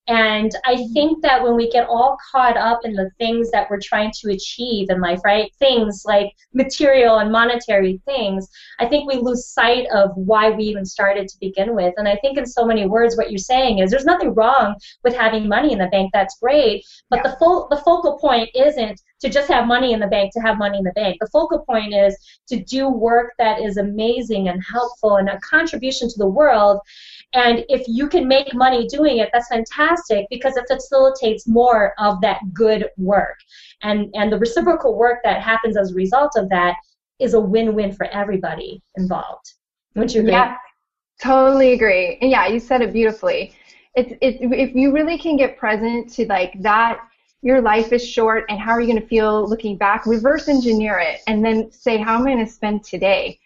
And 0.08 0.52
I 0.66 0.88
think 0.94 1.22
that 1.22 1.44
when 1.44 1.56
we 1.56 1.70
get 1.70 1.88
all 1.88 2.18
caught 2.32 2.58
up 2.58 2.80
in 2.84 2.94
the 2.94 3.12
things 3.20 3.52
that 3.52 3.70
we're 3.70 3.80
trying 3.80 4.12
to 4.22 4.32
achieve 4.32 4.90
in 4.90 5.02
life, 5.02 5.20
right? 5.24 5.52
Things 5.60 6.02
like 6.04 6.34
material 6.52 7.20
and 7.20 7.32
monetary 7.32 8.02
things, 8.06 8.48
I 8.80 8.88
think 8.88 9.08
we 9.08 9.18
lose 9.18 9.46
sight 9.46 9.86
of 9.94 10.10
why 10.16 10.50
we 10.50 10.64
even 10.64 10.84
started 10.84 11.28
to 11.28 11.40
begin 11.40 11.76
with. 11.76 11.94
And 11.98 12.08
I 12.08 12.16
think 12.18 12.40
in 12.40 12.48
so 12.48 12.66
many 12.66 12.88
words 12.88 13.18
what 13.18 13.30
you're 13.30 13.38
saying 13.38 13.80
is 13.80 13.92
there's 13.92 14.06
nothing 14.06 14.34
wrong 14.34 14.76
with 15.04 15.16
having 15.16 15.48
money 15.48 15.74
in 15.74 15.80
the 15.80 15.88
bank, 15.88 16.10
that's 16.12 16.40
great, 16.40 16.84
but 17.12 17.18
yeah. 17.18 17.30
the 17.30 17.38
full 17.38 17.68
the 17.70 17.78
focal 17.78 18.18
point 18.18 18.50
isn't 18.56 19.00
to 19.22 19.30
just 19.30 19.50
have 19.50 19.68
money 19.68 19.94
in 19.94 20.00
the 20.00 20.08
bank 20.08 20.32
to 20.34 20.40
have 20.40 20.58
money 20.58 20.78
in 20.78 20.84
the 20.84 20.94
bank. 20.94 21.18
The 21.20 21.28
focal 21.28 21.60
point 21.60 21.94
is 21.94 22.18
to 22.48 22.64
do 22.64 22.90
work 22.90 23.34
that 23.38 23.62
is 23.62 23.78
amazing 23.78 24.48
and 24.48 24.64
helpful 24.64 25.18
and 25.18 25.30
a 25.30 25.40
contribution 25.40 26.10
to 26.10 26.18
the 26.18 26.28
world 26.28 26.80
and 27.34 27.64
if 27.70 27.88
you 27.88 28.10
can 28.10 28.28
make 28.28 28.54
money 28.56 28.88
doing 28.88 29.20
it, 29.20 29.30
that's 29.32 29.50
fantastic 29.50 30.26
because 30.30 30.58
it 30.58 30.66
facilitates 30.68 31.48
more 31.48 31.94
of 32.00 32.20
that 32.22 32.54
good 32.54 32.90
work. 32.98 33.38
And, 33.84 34.10
and 34.16 34.32
the 34.32 34.40
reciprocal 34.40 34.98
work 34.98 35.20
that 35.24 35.42
happens 35.42 35.78
as 35.78 35.92
a 35.92 35.96
result 35.96 36.32
of 36.36 36.50
that 36.50 36.76
is 37.20 37.36
a 37.36 37.40
win-win 37.40 37.92
for 37.92 38.08
everybody 38.08 38.82
involved. 38.98 39.54
Wouldn't 39.96 40.16
you 40.16 40.22
agree? 40.22 40.32
Yeah, 40.32 40.56
totally 41.22 41.74
agree. 41.74 42.18
And 42.22 42.32
yeah, 42.32 42.48
you 42.48 42.60
said 42.60 42.82
it 42.82 42.94
beautifully. 42.94 43.54
It's, 43.96 44.14
it's, 44.22 44.38
if 44.42 44.74
you 44.74 44.92
really 44.92 45.18
can 45.18 45.38
get 45.38 45.58
present 45.58 46.12
to 46.14 46.26
like 46.26 46.60
that 46.62 47.00
your 47.42 47.62
life 47.62 47.94
is 47.94 48.06
short 48.06 48.44
and 48.50 48.60
how 48.60 48.72
are 48.72 48.82
you 48.82 48.88
going 48.88 49.02
to 49.02 49.08
feel 49.08 49.48
looking 49.48 49.78
back 49.78 50.06
reverse 50.06 50.50
engineer 50.50 51.00
it 51.00 51.22
and 51.28 51.44
then 51.44 51.72
say 51.72 51.98
how 51.98 52.16
am 52.16 52.28
i 52.28 52.34
going 52.34 52.46
to 52.46 52.52
spend 52.52 52.84
today 52.84 53.39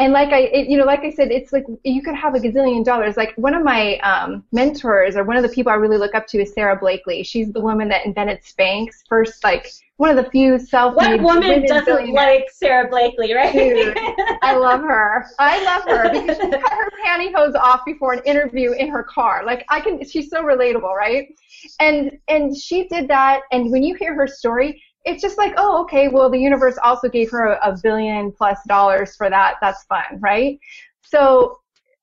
and 0.00 0.14
like 0.14 0.30
I, 0.30 0.40
it, 0.44 0.68
you 0.68 0.78
know, 0.78 0.86
like 0.86 1.00
I 1.00 1.10
said, 1.10 1.30
it's 1.30 1.52
like 1.52 1.66
you 1.84 2.02
could 2.02 2.14
have 2.14 2.34
a 2.34 2.38
gazillion 2.38 2.82
dollars. 2.82 3.18
Like 3.18 3.34
one 3.36 3.52
of 3.52 3.62
my 3.62 3.98
um, 3.98 4.42
mentors, 4.50 5.14
or 5.14 5.24
one 5.24 5.36
of 5.36 5.42
the 5.42 5.50
people 5.50 5.70
I 5.70 5.74
really 5.74 5.98
look 5.98 6.14
up 6.14 6.26
to, 6.28 6.40
is 6.40 6.54
Sara 6.54 6.74
Blakely. 6.74 7.22
She's 7.22 7.52
the 7.52 7.60
woman 7.60 7.86
that 7.90 8.06
invented 8.06 8.40
Spanx, 8.40 9.06
first 9.06 9.44
like 9.44 9.70
one 9.98 10.08
of 10.08 10.16
the 10.16 10.30
few 10.30 10.58
self-made. 10.58 11.20
What 11.20 11.42
woman 11.42 11.66
doesn't 11.66 12.14
like 12.14 12.48
Sara 12.50 12.88
Blakely, 12.88 13.34
right? 13.34 13.52
Dude, 13.52 13.94
I 14.40 14.56
love 14.56 14.80
her. 14.80 15.26
I 15.38 15.62
love 15.62 15.82
her 15.82 16.10
because 16.10 16.38
she 16.38 16.50
cut 16.50 16.72
her 16.72 16.90
pantyhose 17.04 17.54
off 17.54 17.84
before 17.84 18.14
an 18.14 18.22
interview 18.24 18.72
in 18.72 18.88
her 18.88 19.02
car. 19.02 19.44
Like 19.44 19.66
I 19.68 19.80
can, 19.82 20.02
she's 20.02 20.30
so 20.30 20.42
relatable, 20.42 20.94
right? 20.94 21.28
And 21.78 22.18
and 22.28 22.56
she 22.56 22.88
did 22.88 23.06
that. 23.08 23.42
And 23.52 23.70
when 23.70 23.82
you 23.82 23.94
hear 23.96 24.14
her 24.14 24.26
story, 24.26 24.82
it's 25.04 25.22
just 25.22 25.38
like, 25.38 25.54
oh, 25.56 25.82
okay, 25.82 26.08
well, 26.08 26.30
the 26.30 26.38
universe 26.38 26.78
also 26.82 27.08
gave 27.08 27.30
her 27.30 27.52
a, 27.52 27.70
a 27.70 27.78
billion 27.82 28.32
plus 28.32 28.58
dollars 28.68 29.16
for 29.16 29.30
that. 29.30 29.56
That's 29.60 29.84
fun, 29.84 30.18
right? 30.20 30.58
So, 31.02 31.58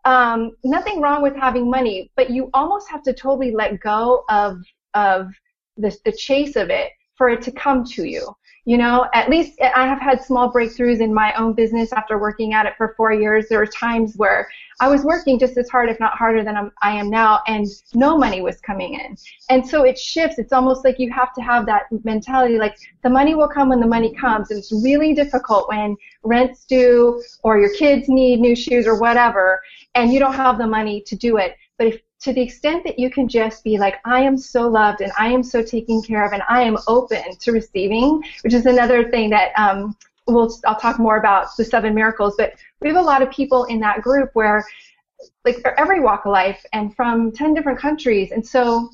um, 0.06 0.52
nothing 0.64 1.02
wrong 1.02 1.22
with 1.22 1.36
having 1.36 1.70
money, 1.70 2.12
but 2.16 2.30
you 2.30 2.50
almost 2.54 2.90
have 2.90 3.04
to 3.04 3.14
totally 3.14 3.52
let 3.52 3.80
go 3.82 4.24
of 4.30 4.64
of 4.94 5.32
the, 5.76 5.96
the 6.06 6.12
chase 6.12 6.56
of 6.56 6.70
it 6.70 6.92
for 7.18 7.30
it 7.30 7.42
to 7.44 7.52
come 7.52 7.84
to 7.86 8.04
you. 8.04 8.36
You 8.66 8.78
know, 8.78 9.08
at 9.14 9.30
least 9.30 9.62
I 9.62 9.88
have 9.88 10.02
had 10.02 10.22
small 10.22 10.52
breakthroughs 10.52 11.00
in 11.00 11.14
my 11.14 11.34
own 11.36 11.54
business 11.54 11.94
after 11.94 12.18
working 12.20 12.54
at 12.54 12.66
it 12.66 12.74
for 12.76 12.94
four 12.98 13.14
years. 13.14 13.48
There 13.48 13.60
were 13.60 13.66
times 13.66 14.16
where 14.18 14.50
I 14.82 14.90
was 14.90 15.04
working 15.04 15.40
just 15.40 15.58
as 15.58 15.70
hard, 15.70 15.90
if 15.90 16.02
not 16.02 16.18
harder, 16.18 16.44
than 16.44 16.58
I'm, 16.58 16.74
I 16.82 16.92
am 16.92 17.10
now, 17.10 17.40
and 17.48 17.66
no 17.96 18.18
money 18.18 18.42
was 18.42 18.60
coming 18.60 18.96
in. 18.96 19.16
And 19.50 19.66
so 19.66 19.86
it 19.86 19.98
shifts. 19.98 20.38
It's 20.38 20.52
almost 20.52 20.84
like 20.84 21.00
you 21.00 21.10
have 21.14 21.34
to 21.36 21.42
have 21.42 21.66
that 21.68 21.84
mentality, 22.04 22.58
like 22.58 22.76
the 23.04 23.10
money 23.10 23.36
will 23.36 23.48
come 23.48 23.70
when 23.70 23.80
the 23.80 23.88
money 23.88 24.14
comes. 24.14 24.52
And 24.52 24.60
it's 24.60 24.74
really 24.84 25.14
difficult 25.14 25.70
when 25.70 25.96
rent's 26.24 26.66
due 26.66 27.24
or 27.44 27.58
your 27.58 27.74
kids 27.74 28.10
need 28.10 28.42
new 28.42 28.56
shoes 28.56 28.86
or 28.86 29.00
whatever, 29.00 29.62
and 29.96 30.12
you 30.12 30.20
don't 30.20 30.34
have 30.34 30.58
the 30.58 30.68
money 30.68 31.02
to 31.08 31.16
do 31.16 31.38
it. 31.38 31.56
But 31.78 31.88
if 31.88 32.02
to 32.20 32.34
the 32.34 32.42
extent 32.42 32.84
that 32.84 32.98
you 32.98 33.10
can 33.10 33.28
just 33.28 33.64
be 33.64 33.78
like, 33.78 33.96
I 34.06 34.22
am 34.22 34.38
so 34.38 34.68
loved 34.68 35.02
and 35.02 35.12
I 35.20 35.28
am 35.28 35.44
so 35.44 35.62
taken 35.62 36.02
care 36.02 36.26
of 36.26 36.34
and 36.34 36.42
I 36.50 36.64
am 36.64 36.78
open 36.88 37.36
to 37.38 37.52
receiving, 37.52 38.24
which 38.42 38.54
is 38.54 38.66
another 38.66 39.10
thing 39.10 39.30
that 39.30 39.52
um, 39.58 39.96
we'll, 40.26 40.52
I'll 40.66 40.80
talk 40.80 41.00
more 41.00 41.18
about 41.18 41.56
the 41.58 41.66
seven 41.66 41.94
miracles. 41.94 42.36
But 42.38 42.54
we 42.82 42.88
have 42.88 42.98
a 42.98 43.02
lot 43.02 43.22
of 43.22 43.30
people 43.30 43.66
in 43.66 43.80
that 43.82 44.02
group 44.02 44.32
where, 44.34 44.66
like, 45.46 45.60
for 45.62 45.80
every 45.80 46.00
walk 46.00 46.26
of 46.26 46.32
life 46.32 46.66
and 46.74 46.96
from 46.96 47.32
10 47.32 47.54
different 47.54 47.80
countries. 47.80 48.32
And 48.32 48.46
so 48.46 48.90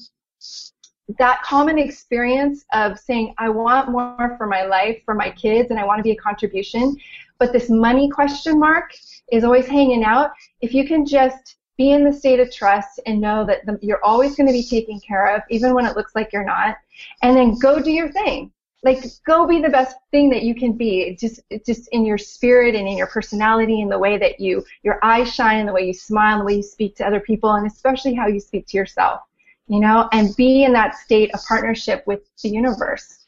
that 1.18 1.42
common 1.44 1.80
experience 1.80 2.66
of 2.74 3.00
saying, 3.00 3.34
I 3.38 3.50
want 3.50 3.90
more 3.90 4.36
for 4.38 4.48
my 4.48 4.64
life, 4.64 5.02
for 5.06 5.16
my 5.16 5.30
kids, 5.32 5.70
and 5.70 5.80
I 5.80 5.86
want 5.86 6.00
to 6.00 6.04
be 6.04 6.12
a 6.12 6.16
contribution, 6.16 6.96
but 7.40 7.52
this 7.52 7.70
money 7.70 8.10
question 8.10 8.60
mark 8.60 8.94
is 9.32 9.44
always 9.44 9.68
hanging 9.68 10.04
out. 10.04 10.32
If 10.62 10.74
you 10.74 10.88
can 10.88 11.06
just 11.06 11.58
be 11.78 11.92
in 11.92 12.04
the 12.04 12.14
state 12.14 12.40
of 12.40 12.52
trust 12.52 13.00
and 13.06 13.20
know 13.20 13.46
that 13.46 13.66
the, 13.66 13.80
you're 13.82 14.04
always 14.04 14.36
going 14.36 14.48
to 14.48 14.54
be 14.54 14.64
taken 14.64 15.00
care 15.00 15.36
of, 15.36 15.42
even 15.50 15.74
when 15.74 15.86
it 15.86 15.96
looks 15.96 16.14
like 16.16 16.32
you're 16.32 16.46
not. 16.46 16.78
And 17.22 17.36
then 17.36 17.58
go 17.60 17.82
do 17.82 17.92
your 17.92 18.12
thing. 18.12 18.52
Like, 18.84 19.04
go 19.26 19.48
be 19.48 19.62
the 19.62 19.70
best 19.70 19.96
thing 20.12 20.30
that 20.32 20.44
you 20.44 20.54
can 20.54 20.74
be. 20.74 21.16
Just, 21.20 21.40
just 21.66 21.88
in 21.94 22.06
your 22.06 22.18
spirit 22.18 22.76
and 22.76 22.88
in 22.88 22.98
your 22.98 23.08
personality 23.08 23.82
and 23.82 23.92
the 23.92 23.98
way 23.98 24.18
that 24.18 24.40
you, 24.40 24.64
your 24.84 25.00
eyes 25.04 25.34
shine 25.34 25.60
and 25.60 25.68
the 25.70 25.74
way 25.74 25.88
you 25.88 25.94
smile 25.94 26.34
and 26.34 26.42
the 26.42 26.46
way 26.46 26.56
you 26.58 26.64
speak 26.64 26.96
to 26.98 27.08
other 27.08 27.22
people 27.22 27.54
and 27.54 27.66
especially 27.66 28.14
how 28.14 28.28
you 28.28 28.40
speak 28.40 28.68
to 28.68 28.78
yourself. 28.78 29.22
you 29.68 29.80
know, 29.80 30.10
and 30.12 30.36
be 30.36 30.64
in 30.64 30.74
that 30.74 30.96
state 30.96 31.34
of 31.34 31.44
partnership 31.46 32.04
with 32.06 32.22
the 32.42 32.50
universe. 32.50 33.26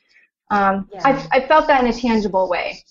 Um, 0.51 0.89
yeah. 0.91 1.01
I've, 1.03 1.27
I 1.31 1.47
felt 1.47 1.67
that 1.67 1.83
in 1.83 1.89
a 1.89 1.93
tangible 1.93 2.49
way. 2.49 2.83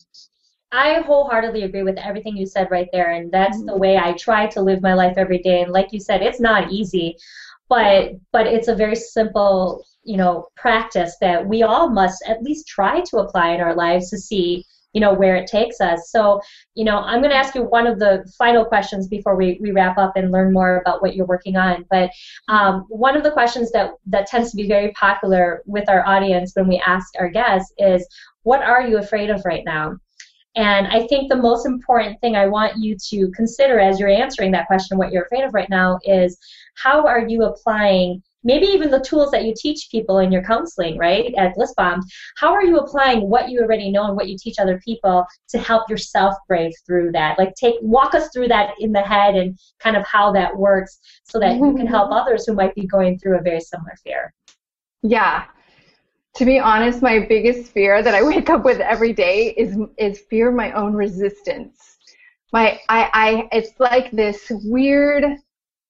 I 0.75 1.03
wholeheartedly 1.03 1.63
agree 1.63 1.85
with 1.85 1.99
everything 1.99 2.37
you 2.37 2.47
said 2.47 2.69
right 2.69 2.89
there, 2.93 3.13
and 3.13 3.31
that's 3.31 3.63
the 3.65 3.77
way 3.77 3.97
I 3.97 4.13
try 4.15 4.49
to 4.49 4.61
live 4.61 4.83
my 4.83 4.95
life 4.95 5.15
every 5.17 5.39
day. 5.39 5.63
And 5.63 5.71
like 5.71 5.93
you 5.93 6.01
said, 6.01 6.21
it's 6.21 6.41
not 6.41 6.73
easy, 6.73 7.17
but 7.69 8.13
but 8.33 8.49
it's 8.49 8.67
a 8.67 8.75
very 8.75 8.97
simple, 8.97 9.85
you 10.03 10.17
know, 10.17 10.49
practice 10.57 11.17
that 11.21 11.47
we 11.47 11.63
all 11.63 11.89
must 11.91 12.25
at 12.27 12.43
least 12.43 12.67
try 12.67 13.01
to 13.03 13.19
apply 13.19 13.51
in 13.51 13.61
our 13.61 13.75
lives 13.77 14.11
to 14.11 14.19
see 14.19 14.65
you 14.95 15.01
know 15.01 15.13
where 15.13 15.35
it 15.35 15.49
takes 15.49 15.81
us 15.81 16.11
so 16.13 16.41
you 16.77 16.85
know 16.85 16.99
i'm 16.99 17.19
going 17.19 17.31
to 17.31 17.37
ask 17.37 17.57
you 17.57 17.65
one 17.65 17.85
of 17.85 17.99
the 17.99 18.25
final 18.39 18.65
questions 18.65 19.09
before 19.09 19.35
we, 19.35 19.59
we 19.61 19.73
wrap 19.73 19.99
up 19.99 20.13
and 20.15 20.31
learn 20.31 20.53
more 20.53 20.79
about 20.79 21.03
what 21.03 21.17
you're 21.17 21.27
working 21.27 21.57
on 21.57 21.85
but 21.91 22.11
um, 22.47 22.85
one 22.89 23.17
of 23.17 23.25
the 23.25 23.31
questions 23.33 23.73
that 23.73 23.91
that 24.07 24.29
tends 24.29 24.53
to 24.53 24.57
be 24.57 24.69
very 24.69 24.93
popular 24.93 25.63
with 25.67 25.89
our 25.89 26.07
audience 26.07 26.53
when 26.55 26.69
we 26.69 26.81
ask 26.87 27.13
our 27.19 27.29
guests 27.29 27.73
is 27.77 28.07
what 28.45 28.63
are 28.63 28.87
you 28.87 28.99
afraid 28.99 29.31
of 29.31 29.45
right 29.45 29.65
now 29.67 29.99
and 30.57 30.87
I 30.87 31.07
think 31.07 31.29
the 31.29 31.37
most 31.37 31.67
important 31.67 32.21
thing 32.21 32.37
I 32.37 32.47
want 32.47 32.79
you 32.79 32.97
to 33.11 33.31
consider 33.33 33.81
as 33.81 33.99
you're 33.99 34.09
answering 34.09 34.53
that 34.53 34.67
question, 34.67 34.99
what 34.99 35.13
you're 35.13 35.25
afraid 35.25 35.45
of 35.45 35.55
right 35.55 35.71
now, 35.71 35.99
is 36.05 36.39
how 36.77 37.07
are 37.07 37.27
you 37.27 37.45
applying 37.45 38.23
maybe 38.45 38.67
even 38.67 38.91
the 38.91 39.01
tools 39.01 39.31
that 39.31 39.45
you 39.45 39.55
teach 39.57 39.89
people 39.91 40.19
in 40.19 40.31
your 40.31 40.45
counseling, 40.45 40.99
right, 40.99 41.35
at 41.37 41.57
Blissbomb, 41.57 42.03
how 42.37 42.53
are 42.53 42.63
you 42.63 42.79
applying 42.79 43.29
what 43.29 43.49
you 43.49 43.61
already 43.61 43.91
know 43.91 44.05
and 44.05 44.17
what 44.17 44.29
you 44.29 44.37
teach 44.39 44.57
other 44.59 44.79
people 44.85 45.27
to 45.49 45.59
help 45.59 45.89
yourself 45.89 46.35
brave 46.47 46.73
through 46.87 47.11
that? 47.13 47.39
Like 47.39 47.55
take 47.55 47.77
walk 47.81 48.15
us 48.15 48.29
through 48.33 48.49
that 48.49 48.75
in 48.79 48.93
the 48.93 49.01
head 49.01 49.35
and 49.35 49.59
kind 49.81 49.97
of 49.97 50.07
how 50.07 50.31
that 50.33 50.57
works 50.57 51.01
so 51.25 51.41
that 51.41 51.55
you 51.55 51.61
can 51.61 51.77
mm-hmm. 51.77 51.87
help 51.87 52.13
others 52.13 52.45
who 52.47 52.55
might 52.55 52.75
be 52.75 52.87
going 52.87 53.19
through 53.19 53.39
a 53.39 53.43
very 53.43 53.61
similar 53.61 53.95
fear. 54.05 54.33
Yeah. 55.03 55.45
To 56.37 56.45
be 56.45 56.59
honest, 56.59 57.01
my 57.01 57.21
biggest 57.21 57.71
fear 57.71 58.03
that 58.03 58.15
I 58.15 58.23
wake 58.23 58.51
up 58.51 58.65
with 58.65 58.81
every 58.81 59.13
day 59.13 59.55
is 59.57 59.77
is 59.99 60.21
fear 60.31 60.49
of 60.49 60.55
my 60.55 60.73
own 60.73 60.95
resistance. 60.95 61.97
My 62.53 62.81
I, 62.89 63.11
I 63.15 63.49
it's 63.53 63.79
like 63.79 64.11
this 64.11 64.51
weird 64.65 65.25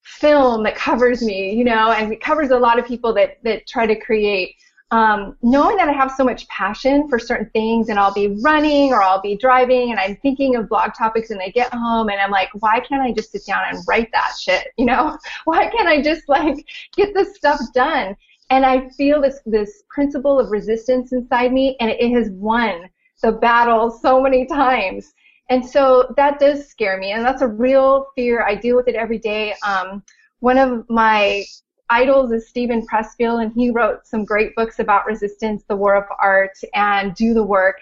film 0.04 0.62
that 0.64 0.76
covers 0.76 1.22
me, 1.22 1.54
you 1.54 1.64
know, 1.64 1.92
and 1.92 2.12
it 2.12 2.20
covers 2.20 2.50
a 2.50 2.58
lot 2.58 2.78
of 2.78 2.86
people 2.86 3.14
that, 3.14 3.42
that 3.42 3.66
try 3.66 3.86
to 3.86 3.98
create. 3.98 4.54
Um, 4.90 5.36
knowing 5.42 5.76
that 5.78 5.88
I 5.88 5.92
have 5.92 6.12
so 6.12 6.22
much 6.22 6.46
passion 6.48 7.08
for 7.08 7.18
certain 7.18 7.50
things 7.50 7.88
and 7.88 7.98
I'll 7.98 8.14
be 8.14 8.38
running 8.44 8.92
or 8.92 9.02
I'll 9.02 9.20
be 9.20 9.36
driving 9.36 9.90
and 9.90 9.98
I'm 9.98 10.14
thinking 10.16 10.54
of 10.54 10.68
blog 10.68 10.92
topics 10.96 11.30
and 11.30 11.40
I 11.40 11.48
get 11.48 11.72
home 11.72 12.10
and 12.10 12.20
I'm 12.20 12.30
like, 12.30 12.50
why 12.60 12.78
can't 12.78 13.02
I 13.02 13.10
just 13.10 13.32
sit 13.32 13.44
down 13.44 13.64
and 13.68 13.82
write 13.88 14.12
that 14.12 14.34
shit? 14.38 14.68
You 14.76 14.84
know, 14.84 15.18
why 15.46 15.68
can't 15.68 15.88
I 15.88 16.00
just 16.00 16.28
like 16.28 16.64
get 16.94 17.12
this 17.12 17.34
stuff 17.34 17.58
done? 17.74 18.14
And 18.50 18.64
I 18.64 18.88
feel 18.90 19.20
this, 19.20 19.40
this 19.46 19.82
principle 19.88 20.38
of 20.38 20.50
resistance 20.50 21.12
inside 21.12 21.52
me 21.52 21.76
and 21.80 21.90
it 21.90 22.12
has 22.12 22.30
won 22.30 22.88
the 23.24 23.32
battle 23.32 23.90
so 23.90 24.20
many 24.20 24.44
times. 24.44 25.14
And 25.48 25.64
so 25.64 26.12
that 26.16 26.38
does 26.38 26.68
scare 26.68 26.98
me, 26.98 27.12
and 27.12 27.24
that's 27.24 27.42
a 27.42 27.48
real 27.48 28.06
fear. 28.14 28.44
I 28.46 28.54
deal 28.54 28.76
with 28.76 28.88
it 28.88 28.94
every 28.94 29.18
day. 29.18 29.54
Um, 29.66 30.02
one 30.40 30.58
of 30.58 30.84
my 30.88 31.44
idols 31.90 32.32
is 32.32 32.48
Steven 32.48 32.86
Pressfield, 32.86 33.42
and 33.42 33.52
he 33.54 33.70
wrote 33.70 34.06
some 34.06 34.24
great 34.24 34.54
books 34.56 34.78
about 34.78 35.06
resistance, 35.06 35.64
The 35.68 35.76
War 35.76 35.96
of 35.96 36.04
Art, 36.18 36.56
and 36.74 37.14
Do 37.14 37.34
the 37.34 37.42
Work. 37.42 37.76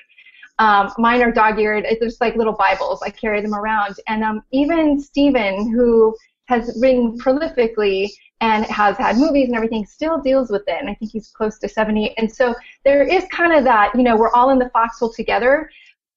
Um, 0.58 0.92
mine 0.98 1.22
are 1.22 1.32
dog-eared. 1.32 1.84
It's 1.86 2.00
just 2.00 2.20
like 2.20 2.36
little 2.36 2.52
Bibles. 2.52 3.02
I 3.02 3.10
carry 3.10 3.40
them 3.40 3.54
around. 3.54 3.96
And 4.06 4.22
um, 4.22 4.42
even 4.52 5.00
Stephen, 5.00 5.72
who 5.72 6.16
has 6.52 6.76
written 6.80 7.18
prolifically 7.18 8.10
and 8.40 8.64
has 8.66 8.96
had 8.96 9.16
movies 9.16 9.48
and 9.48 9.56
everything, 9.56 9.86
still 9.86 10.20
deals 10.20 10.50
with 10.50 10.62
it. 10.66 10.76
And 10.80 10.88
I 10.90 10.94
think 10.94 11.12
he's 11.12 11.28
close 11.28 11.58
to 11.60 11.68
70. 11.68 12.16
And 12.18 12.30
so 12.30 12.54
there 12.84 13.02
is 13.02 13.24
kind 13.30 13.52
of 13.52 13.64
that, 13.64 13.94
you 13.94 14.02
know, 14.02 14.16
we're 14.16 14.32
all 14.32 14.50
in 14.50 14.58
the 14.58 14.70
foxhole 14.70 15.12
together 15.12 15.68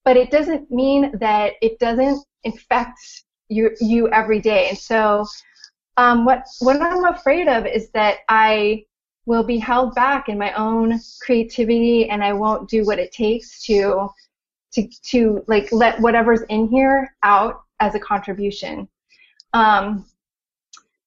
but 0.06 0.16
it 0.16 0.30
doesn't 0.30 0.70
mean 0.70 1.10
that 1.18 1.54
it 1.60 1.80
doesn't 1.80 2.24
infect 2.44 3.24
you, 3.48 3.72
you 3.80 4.08
every 4.10 4.40
day. 4.40 4.68
And 4.68 4.78
so 4.78 5.26
um, 5.96 6.24
what, 6.24 6.44
what 6.60 6.80
I'm 6.80 7.04
afraid 7.06 7.48
of 7.48 7.66
is 7.66 7.90
that 7.90 8.18
I 8.28 8.84
will 9.26 9.42
be 9.42 9.58
held 9.58 9.96
back 9.96 10.28
in 10.28 10.38
my 10.38 10.52
own 10.52 11.00
creativity 11.20 12.08
and 12.08 12.22
I 12.22 12.32
won't 12.32 12.70
do 12.70 12.86
what 12.86 13.00
it 13.00 13.10
takes 13.10 13.64
to, 13.64 14.08
to, 14.74 14.88
to 15.10 15.44
like 15.48 15.72
let 15.72 16.00
whatever's 16.00 16.42
in 16.50 16.68
here 16.68 17.12
out 17.24 17.62
as 17.80 17.96
a 17.96 18.00
contribution. 18.00 18.88
Um, 19.54 20.06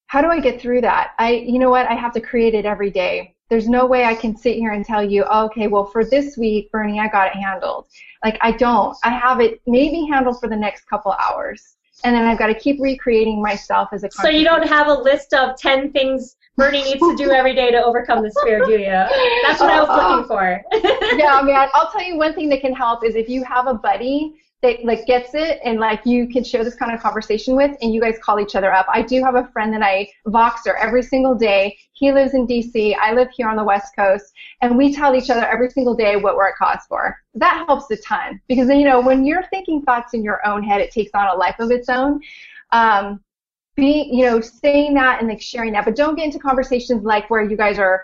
how 0.10 0.22
do 0.22 0.28
I 0.28 0.39
get 0.39 0.62
through 0.62 0.82
that? 0.82 1.12
I, 1.17 1.32
you 1.32 1.60
know 1.60 1.69
what, 1.69 1.88
I 1.88 1.93
have 1.93 2.13
to 2.13 2.22
create 2.22 2.54
it 2.54 2.65
every 2.65 2.91
day 2.91 3.36
there's 3.50 3.67
no 3.67 3.86
way 3.86 4.06
I 4.06 4.13
can 4.13 4.38
sit 4.38 4.56
here 4.58 4.74
and 4.74 4.86
tell 4.86 5.04
you, 5.04 5.26
oh, 5.28 5.45
okay, 5.45 5.67
well, 5.67 5.86
for 5.86 6.06
this 6.06 6.38
week, 6.38 6.72
Bernie, 6.72 7.00
I 7.00 7.08
got 7.08 7.28
it 7.28 7.34
handled. 7.34 7.88
Like, 8.24 8.38
I 8.41 8.52
don't. 8.52 8.95
I 9.04 9.10
have 9.10 9.41
it 9.41 9.60
maybe 9.65 10.06
handled 10.10 10.39
for 10.39 10.48
the 10.48 10.56
next 10.56 10.88
couple 10.88 11.13
hours. 11.13 11.76
And 12.04 12.15
then 12.15 12.26
I've 12.26 12.38
got 12.38 12.48
to 12.48 12.54
keep 12.54 12.80
recreating 12.80 13.41
myself 13.41 13.89
as 13.91 14.04
a 14.04 14.12
So 14.12 14.30
you 14.30 14.45
don't 14.45 14.67
have 14.67 14.88
a 14.88 14.93
list 14.93 15.34
of 15.34 15.58
10 15.58 15.91
things 15.91 16.38
Bernie 16.56 16.84
needs 16.84 17.00
to 17.00 17.15
do 17.17 17.32
every 17.36 17.56
day 17.56 17.72
to 17.72 17.84
overcome 17.84 18.22
this 18.22 18.36
fear, 18.43 18.63
do 18.63 18.74
you? 18.74 18.86
That's 18.86 19.60
what 19.60 19.72
I 19.72 19.82
was 19.82 19.89
looking 19.89 20.26
uh-huh. 20.26 20.28
for. 20.28 21.17
yeah, 21.17 21.41
man. 21.41 21.69
I'll 21.74 21.91
tell 21.91 22.04
you 22.04 22.17
one 22.17 22.34
thing 22.34 22.50
that 22.50 22.62
can 22.62 22.74
help 22.74 23.04
is 23.04 23.15
if 23.15 23.28
you 23.28 23.43
have 23.45 23.67
a 23.67 23.74
buddy 23.74 24.36
that 24.62 24.84
like 24.84 25.06
gets 25.06 25.34
it 25.34 25.60
and 25.63 25.80
like 25.80 26.06
you 26.06 26.28
can 26.28 26.43
share 26.43 26.63
this 26.63 26.76
kind 26.76 26.93
of 26.93 27.00
conversation 27.00 27.56
with 27.56 27.76
and 27.82 27.93
you 27.93 28.02
guys 28.02 28.15
call 28.22 28.39
each 28.39 28.56
other 28.56 28.74
up. 28.74 28.86
I 28.91 29.02
do 29.02 29.24
have 29.24 29.36
a 29.36 29.48
friend 29.48 29.74
that 29.74 29.82
I 29.82 30.10
Voxer 30.28 30.76
every 30.78 31.02
single 31.02 31.34
day. 31.34 31.78
He 31.93 32.12
lives 32.12 32.34
in 32.34 32.45
DC. 32.45 32.95
I 33.00 33.13
live 33.13 33.30
here 33.32 33.48
on 33.48 33.56
the 33.56 33.63
West 33.63 33.95
Coast 33.95 34.34
and 34.62 34.78
we 34.78 34.93
tell 34.93 35.15
each 35.15 35.30
other 35.30 35.45
every 35.45 35.69
single 35.69 35.95
day 35.95 36.17
what 36.17 36.36
we're 36.36 36.50
at 36.50 36.56
cause 36.58 36.82
for. 36.89 37.17
That 37.36 37.65
helps 37.67 37.89
a 37.91 37.98
ton 37.98 38.41
because 38.48 38.67
then 38.67 38.80
you 38.80 38.86
know 38.86 39.00
when 39.00 39.26
you're 39.26 39.45
thinking 39.50 39.82
thoughts 39.82 40.13
in 40.13 40.24
your 40.24 40.45
own 40.45 40.63
head, 40.63 40.82
it 40.82 40.91
takes 40.91 41.12
on 41.13 41.28
a 41.28 41.36
life 41.38 41.56
of 41.60 41.72
its 41.72 41.88
own. 41.88 42.19
Um, 42.72 43.22
be 43.76 44.10
you 44.12 44.26
know 44.26 44.41
saying 44.41 44.93
that 44.95 45.19
and 45.19 45.30
like 45.30 45.41
sharing 45.41 45.72
that, 45.74 45.86
but 45.86 45.95
don't 45.95 46.15
get 46.15 46.26
into 46.26 46.39
conversations 46.39 47.04
like 47.06 47.30
where 47.30 47.43
you 47.43 47.56
guys 47.56 47.80
are 47.80 48.04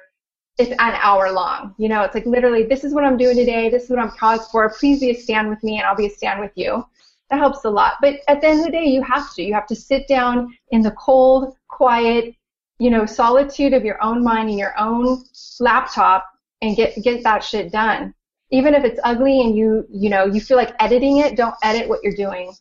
it's 0.58 0.72
an 0.72 0.80
hour 0.80 1.32
long. 1.32 1.76
You 1.78 1.90
know, 1.90 2.04
it's 2.04 2.16
like 2.16 2.26
literally, 2.26 2.64
this 2.64 2.84
is 2.84 2.94
what 2.94 3.04
I'm 3.04 3.18
doing 3.18 3.36
today. 3.36 3.70
This 3.70 3.84
is 3.84 3.90
what 3.90 4.00
I'm 4.00 4.12
caused 4.12 4.50
for. 4.52 4.70
Please 4.70 5.00
be 5.00 5.12
a 5.12 5.14
stand 5.14 5.50
with 5.50 5.62
me, 5.64 5.78
and 5.78 5.86
I'll 5.86 5.96
be 5.96 6.06
a 6.06 6.10
stand 6.10 6.40
with 6.40 6.52
you. 6.56 6.86
That 7.30 7.40
helps 7.40 7.66
a 7.66 7.70
lot. 7.70 7.96
But 8.02 8.20
at 8.28 8.42
the 8.42 8.48
end 8.48 8.60
of 8.60 8.66
the 8.66 8.72
day, 8.72 8.86
you 8.86 9.02
have 9.02 9.34
to. 9.34 9.44
You 9.44 9.54
have 9.54 9.68
to 9.68 9.76
sit 9.76 10.08
down 10.08 10.56
in 10.72 10.82
the 10.82 10.92
cold, 10.92 11.56
quiet, 11.68 12.36
you 12.80 12.90
know, 12.90 13.06
solitude 13.06 13.74
of 13.74 13.84
your 13.84 14.02
own 14.02 14.24
mind 14.24 14.50
and 14.50 14.60
your 14.60 14.80
own 14.80 15.24
laptop 15.60 16.26
and 16.62 16.76
get 16.76 16.96
get 17.04 17.24
that 17.24 17.44
shit 17.44 17.72
done. 17.72 18.14
Even 18.52 18.74
if 18.76 18.84
it's 18.84 19.00
ugly 19.04 19.42
and 19.42 19.58
you 19.58 19.86
you 19.90 20.10
know 20.10 20.26
you 20.26 20.40
feel 20.40 20.58
like 20.58 20.74
editing 20.80 21.18
it, 21.18 21.36
don't 21.36 21.56
edit 21.64 21.90
what 21.90 22.02
you're 22.04 22.16
doing. 22.16 22.54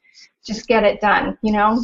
Just 0.44 0.66
get 0.66 0.82
it 0.82 1.00
done. 1.00 1.38
You 1.42 1.52
know. 1.52 1.80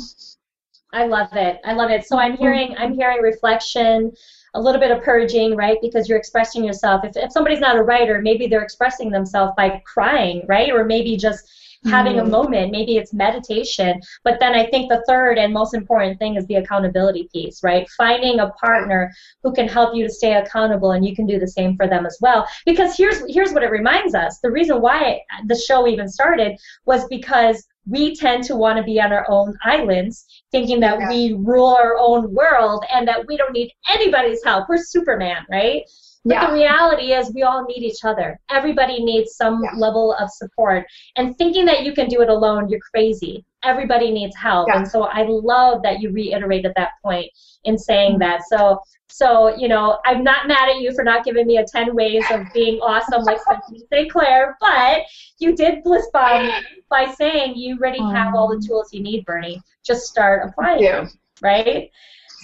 I 0.92 1.07
love 1.07 1.29
it. 1.35 1.61
I 1.64 1.75
love 1.75 1.90
it. 1.90 2.05
So 2.05 2.18
I'm 2.18 2.37
hearing 2.37 2.75
I'm 2.77 2.94
hearing 2.94 3.23
reflection 3.23 4.12
a 4.55 4.61
little 4.61 4.81
bit 4.81 4.91
of 4.91 5.03
purging, 5.03 5.57
right? 5.57 5.79
Because 5.81 6.09
you're 6.09 6.19
expressing 6.19 6.65
yourself. 6.65 7.05
If, 7.05 7.17
if 7.17 7.33
somebody's 7.33 7.61
not 7.61 7.77
a 7.77 7.83
writer, 7.83 8.21
maybe 8.21 8.47
they're 8.47 8.63
expressing 8.63 9.11
themselves 9.11 9.53
by 9.57 9.83
crying, 9.85 10.45
right? 10.49 10.71
Or 10.71 10.85
maybe 10.85 11.17
just 11.17 11.49
having 11.87 12.17
mm. 12.17 12.23
a 12.23 12.25
moment. 12.25 12.73
Maybe 12.73 12.97
it's 12.97 13.13
meditation. 13.13 14.01
But 14.25 14.39
then 14.41 14.55
I 14.55 14.67
think 14.67 14.89
the 14.89 15.03
third 15.07 15.39
and 15.39 15.53
most 15.53 15.75
important 15.75 16.19
thing 16.19 16.37
is 16.37 16.47
the 16.47 16.57
accountability 16.57 17.29
piece, 17.33 17.63
right? 17.63 17.89
Finding 17.91 18.41
a 18.41 18.51
partner 18.51 19.13
who 19.43 19.53
can 19.53 19.69
help 19.69 19.95
you 19.95 20.07
to 20.07 20.13
stay 20.13 20.35
accountable 20.35 20.93
and 20.93 21.05
you 21.05 21.15
can 21.15 21.27
do 21.27 21.39
the 21.39 21.49
same 21.49 21.77
for 21.77 21.87
them 21.87 22.07
as 22.07 22.19
well. 22.21 22.47
Because 22.67 22.97
here's 22.97 23.23
here's 23.29 23.53
what 23.53 23.63
it 23.63 23.71
reminds 23.71 24.15
us. 24.15 24.39
The 24.41 24.51
reason 24.51 24.81
why 24.81 25.21
the 25.47 25.57
show 25.57 25.87
even 25.87 26.09
started 26.09 26.59
was 26.85 27.07
because 27.09 27.65
we 27.87 28.14
tend 28.16 28.45
to 28.45 28.57
want 28.57 28.77
to 28.77 28.83
be 28.83 29.01
on 29.01 29.12
our 29.12 29.27
own 29.29 29.57
islands, 29.64 30.27
thinking 30.53 30.81
that 30.81 31.01
yeah. 31.01 31.09
we 31.09 31.35
rule 31.35 31.75
our 31.75 31.97
own 31.99 32.33
world 32.35 32.85
and 32.93 33.07
that 33.09 33.27
we 33.27 33.37
don't 33.37 33.53
need 33.53 33.73
anybody's 33.88 34.45
help. 34.45 34.69
We're 34.69 34.79
Superman, 34.79 35.45
right? 35.51 35.83
But 36.24 36.35
yeah. 36.35 36.46
the 36.46 36.52
reality 36.52 37.12
is, 37.12 37.33
we 37.35 37.42
all 37.44 37.64
need 37.64 37.83
each 37.83 38.04
other. 38.04 38.38
Everybody 38.50 39.02
needs 39.02 39.37
some 39.37 39.62
yeah. 39.64 39.70
level 39.76 40.14
of 40.14 40.30
support. 40.30 40.87
And 41.16 41.37
thinking 41.38 41.64
that 41.64 41.83
you 41.83 41.94
can 41.94 42.09
do 42.09 42.20
it 42.20 42.28
alone, 42.28 42.68
you're 42.68 42.80
crazy. 42.94 43.44
Everybody 43.62 44.11
needs 44.11 44.37
help. 44.37 44.68
Yeah. 44.68 44.78
And 44.78 44.88
so 44.88 45.04
I 45.04 45.22
love 45.22 45.83
that 45.83 46.00
you 46.00 46.11
reiterated 46.11 46.72
that 46.76 46.90
point 47.02 47.30
in 47.64 47.78
saying 47.78 48.12
mm-hmm. 48.12 48.20
that. 48.20 48.42
So, 48.48 48.80
so 49.09 49.56
you 49.56 49.68
know, 49.68 49.98
I'm 50.04 50.22
not 50.22 50.46
mad 50.46 50.68
at 50.68 50.80
you 50.80 50.94
for 50.94 51.04
not 51.04 51.24
giving 51.24 51.46
me 51.46 51.56
a 51.56 51.64
10 51.64 51.94
ways 51.94 52.24
of 52.30 52.46
being 52.52 52.76
awesome 52.83 53.22
like 53.22 53.40
Stephanie 53.40 53.83
St. 53.90 54.12
Claire, 54.12 54.59
but 54.61 55.02
you 55.38 55.56
did 55.56 55.83
bliss 55.83 56.06
bomb 56.12 56.50
by 56.90 57.11
saying 57.12 57.56
you 57.56 57.76
already 57.76 58.02
have 58.02 58.35
all 58.35 58.48
the 58.48 58.64
tools 58.66 58.92
you 58.92 59.02
need, 59.02 59.24
Bernie. 59.24 59.61
Just 59.85 60.06
start 60.06 60.46
applying 60.46 60.83
them, 60.83 61.11
right? 61.40 61.90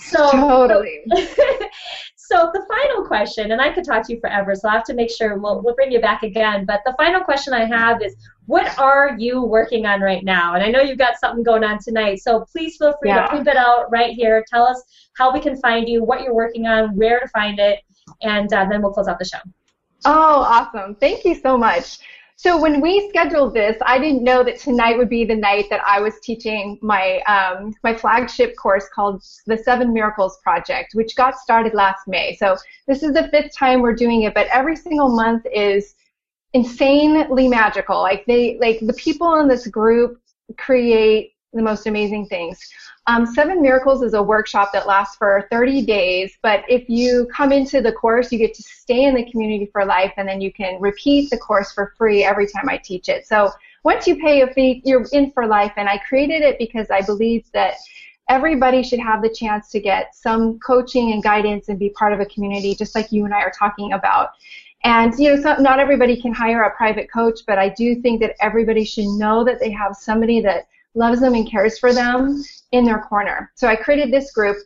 So 0.09 0.31
totally. 0.31 1.03
So 1.09 1.37
the 2.29 2.65
final 2.69 3.07
question, 3.07 3.53
and 3.53 3.61
I 3.61 3.73
could 3.73 3.85
talk 3.85 4.07
to 4.07 4.15
you 4.15 4.21
forever, 4.21 4.55
so 4.55 4.69
I 4.69 4.73
have 4.73 4.85
to 4.85 4.95
make 4.95 5.11
sure 5.11 5.39
we'll, 5.39 5.63
we'll 5.63 5.75
bring 5.75 5.93
you 5.93 6.01
back 6.01 6.23
again. 6.23 6.65
But 6.65 6.81
the 6.85 6.95
final 6.97 7.21
question 7.21 7.53
I 7.53 7.65
have 7.65 8.03
is, 8.03 8.17
what 8.47 8.79
are 8.79 9.17
you 9.19 9.43
working 9.43 9.87
on 9.87 10.01
right 10.01 10.25
now? 10.25 10.55
And 10.55 10.63
I 10.63 10.69
know 10.69 10.81
you've 10.81 10.99
got 10.99 11.19
something 11.19 11.43
going 11.43 11.65
on 11.65 11.79
tonight, 11.79 12.21
so 12.21 12.45
please 12.51 12.77
feel 12.77 12.95
free 13.01 13.11
yeah. 13.11 13.27
to 13.27 13.37
peep 13.37 13.47
it 13.47 13.57
out 13.57 13.91
right 13.91 14.13
here. 14.13 14.45
Tell 14.49 14.65
us 14.65 14.83
how 15.17 15.33
we 15.33 15.41
can 15.41 15.57
find 15.61 15.89
you, 15.89 16.03
what 16.05 16.23
you're 16.23 16.35
working 16.35 16.67
on, 16.67 16.97
where 16.97 17.21
to 17.21 17.29
find 17.29 17.59
it, 17.59 17.81
and 18.23 18.53
uh, 18.53 18.67
then 18.69 18.83
we'll 18.83 18.93
close 18.93 19.09
out 19.09 19.19
the 19.19 19.25
show. 19.25 19.39
Oh, 20.05 20.43
awesome. 20.43 20.95
Thank 20.97 21.25
you 21.25 21.35
so 21.35 21.57
much. 21.57 21.99
So 22.39 22.61
when 22.61 22.83
we 22.83 23.09
scheduled 23.09 23.55
this, 23.55 23.79
I 23.87 23.99
didn't 23.99 24.23
know 24.23 24.45
that 24.45 24.59
tonight 24.59 24.99
would 24.99 25.09
be 25.09 25.25
the 25.25 25.35
night 25.35 25.67
that 25.71 25.81
I 25.87 26.01
was 26.01 26.21
teaching 26.23 26.79
my 26.83 27.21
um, 27.21 27.75
my 27.83 27.95
flagship 27.95 28.55
course 28.57 28.87
called 28.95 29.25
the 29.47 29.57
Seven 29.57 29.93
Miracles 29.95 30.39
Project, 30.43 30.95
which 30.95 31.17
got 31.17 31.39
started 31.39 31.73
last 31.73 32.07
May. 32.07 32.37
So 32.37 32.57
this 32.87 33.03
is 33.03 33.15
the 33.15 33.29
fifth 33.29 33.57
time 33.57 33.81
we're 33.81 33.95
doing 33.95 34.23
it, 34.23 34.35
but 34.35 34.49
every 34.49 34.77
single 34.77 35.09
month 35.09 35.47
is 35.51 35.95
insanely 36.53 37.49
magical. 37.49 38.03
Like 38.03 38.27
they 38.27 38.59
like 38.61 38.81
the 38.81 38.95
people 38.95 39.37
in 39.37 39.49
this 39.49 39.67
group 39.67 40.21
create 40.59 41.33
the 41.55 41.63
most 41.63 41.87
amazing 41.87 42.27
things. 42.27 42.61
Um, 43.09 43.25
Seven 43.25 43.63
Miracles 43.63 44.03
is 44.03 44.15
a 44.15 44.23
workshop 44.23 44.73
that 44.73 44.87
lasts 44.87 45.15
for 45.17 45.47
30 45.51 45.87
days, 45.87 46.37
but 46.43 46.65
if 46.69 46.89
you 46.89 47.29
come 47.33 47.53
into 47.53 47.81
the 47.81 47.93
course, 47.93 48.33
you 48.33 48.39
get 48.39 48.53
to 48.55 48.63
stay 48.65 49.05
in 49.05 49.15
the 49.15 49.31
community 49.31 49.67
for 49.67 49.85
life, 49.85 50.13
and 50.17 50.29
then 50.29 50.41
you 50.41 50.53
can 50.53 50.81
repeat 50.81 51.31
the 51.31 51.39
course 51.39 51.71
for 51.71 51.95
free 51.97 52.25
every 52.25 52.49
time 52.49 52.69
I 52.69 52.79
teach 52.79 53.09
it. 53.09 53.25
So 53.25 53.53
once 53.85 54.09
you 54.09 54.17
pay 54.17 54.41
a 54.41 54.49
fee, 54.49 54.83
you're 54.85 55.07
in 55.13 55.31
for 55.31 55.47
life, 55.47 55.73
and 55.77 55.89
I 55.89 55.99
created 55.99 56.43
it 56.43 56.59
because 56.59 56.91
I 56.91 57.01
believe 57.03 57.45
that 57.53 57.75
everybody 58.29 58.83
should 58.83 58.99
have 58.99 59.23
the 59.23 59.31
chance 59.31 59.71
to 59.71 59.79
get 59.79 60.13
some 60.13 60.59
coaching 60.59 61.13
and 61.13 61.23
guidance 61.23 61.69
and 61.69 61.79
be 61.79 61.91
part 61.91 62.13
of 62.13 62.19
a 62.19 62.27
community, 62.27 62.75
just 62.75 62.97
like 62.97 63.13
you 63.13 63.25
and 63.25 63.33
I 63.33 63.39
are 63.39 63.53
talking 63.57 63.93
about. 63.93 64.31
And 64.83 65.15
you 65.17 65.35
know, 65.35 65.41
so 65.41 65.63
not 65.63 65.79
everybody 65.79 66.21
can 66.21 66.35
hire 66.35 66.65
a 66.65 66.77
private 66.77 67.11
coach, 67.11 67.41
but 67.47 67.57
I 67.57 67.69
do 67.69 68.01
think 68.03 68.21
that 68.21 68.35
everybody 68.41 68.85
should 68.85 69.07
know 69.07 69.45
that 69.45 69.61
they 69.61 69.71
have 69.71 69.95
somebody 69.95 70.41
that 70.41 70.67
loves 70.97 71.21
them 71.21 71.35
and 71.35 71.49
cares 71.49 71.79
for 71.79 71.93
them 71.93 72.43
in 72.73 72.85
their 72.85 73.01
corner. 73.01 73.53
So 73.55 73.69
I 73.69 73.77
created 73.77 74.13
this 74.13 74.33
group. 74.33 74.57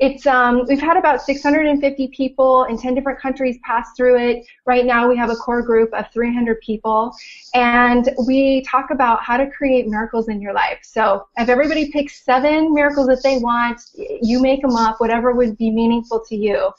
It's 0.00 0.26
um, 0.26 0.64
we've 0.68 0.80
had 0.80 0.96
about 0.96 1.22
650 1.22 2.08
people 2.08 2.64
in 2.64 2.78
10 2.78 2.94
different 2.94 3.18
countries 3.18 3.58
pass 3.64 3.88
through 3.96 4.16
it. 4.16 4.46
Right 4.64 4.86
now 4.86 5.08
we 5.08 5.16
have 5.16 5.28
a 5.28 5.34
core 5.34 5.60
group 5.60 5.92
of 5.92 6.04
300 6.12 6.60
people, 6.60 7.12
and 7.54 8.08
we 8.28 8.62
talk 8.62 8.90
about 8.92 9.24
how 9.24 9.36
to 9.36 9.50
create 9.50 9.88
miracles 9.88 10.28
in 10.28 10.40
your 10.40 10.52
life. 10.52 10.78
So 10.82 11.26
if 11.36 11.48
everybody 11.48 11.90
picks 11.90 12.22
seven 12.24 12.72
miracles 12.72 13.08
that 13.08 13.24
they 13.24 13.38
want, 13.38 13.80
you 13.96 14.40
make 14.40 14.62
them 14.62 14.76
up, 14.76 15.00
whatever 15.00 15.32
would 15.32 15.58
be 15.58 15.72
meaningful 15.72 16.22
to 16.28 16.36
you. 16.36 16.70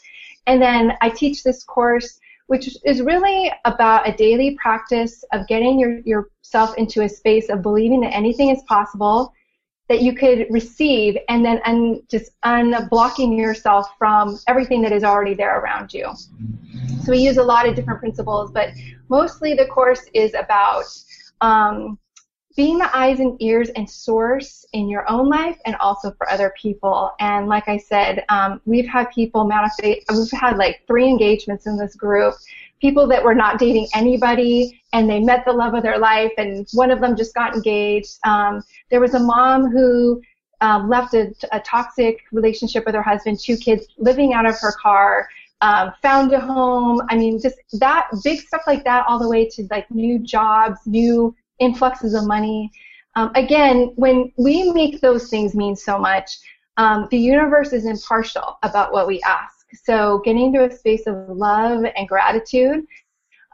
And 0.48 0.62
then 0.62 0.94
I 1.02 1.10
teach 1.10 1.44
this 1.44 1.64
course 1.66 2.22
which 2.50 2.76
is 2.84 3.00
really 3.04 3.52
about 3.66 4.10
a 4.10 4.12
daily 4.12 4.58
practice 4.60 5.24
of 5.34 5.46
getting 5.48 5.80
your, 5.80 6.00
yourself 6.00 6.76
into 6.80 7.04
a 7.04 7.08
space 7.08 7.48
of 7.48 7.62
believing 7.62 8.02
that 8.02 8.12
anything 8.12 8.50
is 8.50 8.64
possible, 8.64 9.32
that 9.88 10.02
you 10.02 10.16
could 10.16 10.48
receive, 10.50 11.16
and 11.30 11.46
then 11.46 11.62
un, 11.66 12.02
just 12.10 12.32
unblocking 12.44 13.38
yourself 13.38 13.86
from 14.00 14.40
everything 14.48 14.82
that 14.82 14.92
is 14.92 15.04
already 15.04 15.36
there 15.36 15.60
around 15.60 15.94
you. 15.94 16.12
So 17.04 17.12
we 17.12 17.20
use 17.20 17.38
a 17.38 17.44
lot 17.44 17.70
of 17.70 17.76
different 17.76 18.00
principles, 18.00 18.52
but 18.52 18.70
mostly 19.10 19.54
the 19.54 19.68
course 19.68 20.02
is 20.16 20.34
about 20.34 20.86
um, 21.42 22.00
being 22.60 22.78
the 22.78 22.94
eyes 22.94 23.22
and 23.22 23.42
ears 23.42 23.70
and 23.78 23.90
source 23.90 24.66
in 24.74 24.90
your 24.90 25.10
own 25.10 25.30
life 25.30 25.58
and 25.66 25.78
also 25.78 26.12
for 26.18 26.30
other 26.30 26.54
people. 26.62 27.10
And 27.22 27.48
like 27.48 27.70
I 27.70 27.78
said, 27.78 28.26
um, 28.28 28.60
we've 28.66 28.86
had 28.86 29.06
people 29.12 29.46
manifest, 29.46 29.80
we've 29.82 30.32
had 30.38 30.58
like 30.58 30.82
three 30.86 31.08
engagements 31.08 31.68
in 31.68 31.78
this 31.78 31.96
group, 31.96 32.34
people 32.82 33.08
that 33.08 33.24
were 33.24 33.34
not 33.34 33.60
dating 33.60 33.88
anybody 33.96 34.82
and 34.92 35.10
they 35.10 35.22
met 35.22 35.46
the 35.46 35.54
love 35.54 35.74
of 35.74 35.84
their 35.84 36.00
life 36.00 36.34
and 36.38 36.68
one 36.74 36.92
of 36.92 37.00
them 37.00 37.16
just 37.16 37.34
got 37.34 37.56
engaged. 37.56 38.18
Um, 38.26 38.62
there 38.90 39.00
was 39.00 39.14
a 39.14 39.22
mom 39.22 39.72
who 39.72 40.22
um, 40.60 40.90
left 40.90 41.14
a, 41.14 41.34
a 41.54 41.62
toxic 41.62 42.26
relationship 42.34 42.86
with 42.86 42.94
her 42.94 43.02
husband, 43.02 43.40
two 43.40 43.56
kids 43.56 43.88
living 43.98 44.34
out 44.34 44.46
of 44.46 44.60
her 44.60 44.74
car. 44.74 45.30
Um, 45.62 45.92
found 46.02 46.32
a 46.32 46.40
home. 46.40 47.02
I 47.10 47.18
mean, 47.18 47.38
just 47.38 47.58
that 47.74 48.08
big 48.24 48.40
stuff 48.40 48.62
like 48.66 48.86
that, 48.86 49.06
all 49.10 49.20
the 49.20 49.28
way 49.28 49.46
to 49.50 49.68
like 49.70 49.92
new 49.92 50.18
jobs, 50.18 50.80
new 50.86 51.36
influxes 51.60 52.14
of 52.14 52.26
money. 52.26 52.72
Um, 53.16 53.32
again, 53.36 53.92
when 53.96 54.32
we 54.38 54.72
make 54.72 55.02
those 55.02 55.30
things 55.30 55.56
mean 55.56 55.76
so 55.76 55.98
much, 55.98 56.38
um, 56.78 57.08
the 57.12 57.18
universe 57.18 57.74
is 57.74 57.86
impartial 57.86 58.58
about 58.64 58.94
what 58.94 59.08
we 59.08 59.22
ask. 59.22 59.66
So 59.84 60.22
getting 60.24 60.54
to 60.54 60.66
a 60.66 60.72
space 60.72 61.06
of 61.08 61.30
love 61.30 61.84
and 61.96 62.08
gratitude, 62.08 62.86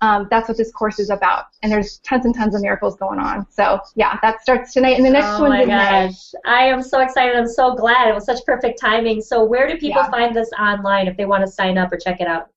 um, 0.01 0.27
that's 0.29 0.47
what 0.47 0.57
this 0.57 0.71
course 0.71 0.99
is 0.99 1.09
about. 1.09 1.45
And 1.63 1.71
there's 1.71 1.99
tons 1.99 2.25
and 2.25 2.35
tons 2.35 2.53
of 2.53 2.61
miracles 2.61 2.95
going 2.97 3.19
on. 3.19 3.47
So 3.49 3.79
yeah, 3.95 4.19
that 4.21 4.41
starts 4.41 4.73
tonight. 4.73 4.97
And 4.97 5.05
the 5.05 5.09
next 5.09 5.39
oh 5.39 5.43
one's 5.43 5.65
gosh. 5.65 6.33
May. 6.45 6.51
I 6.51 6.65
am 6.65 6.81
so 6.81 6.99
excited. 6.99 7.35
I'm 7.35 7.47
so 7.47 7.75
glad. 7.75 8.09
It 8.09 8.13
was 8.13 8.25
such 8.25 8.45
perfect 8.45 8.79
timing. 8.79 9.21
So 9.21 9.43
where 9.43 9.67
do 9.67 9.77
people 9.77 10.01
yeah. 10.01 10.11
find 10.11 10.35
this 10.35 10.49
online 10.59 11.07
if 11.07 11.17
they 11.17 11.25
want 11.25 11.45
to 11.45 11.51
sign 11.51 11.77
up 11.77 11.91
or 11.91 11.97
check 11.97 12.21
it 12.21 12.27
out? 12.27 12.49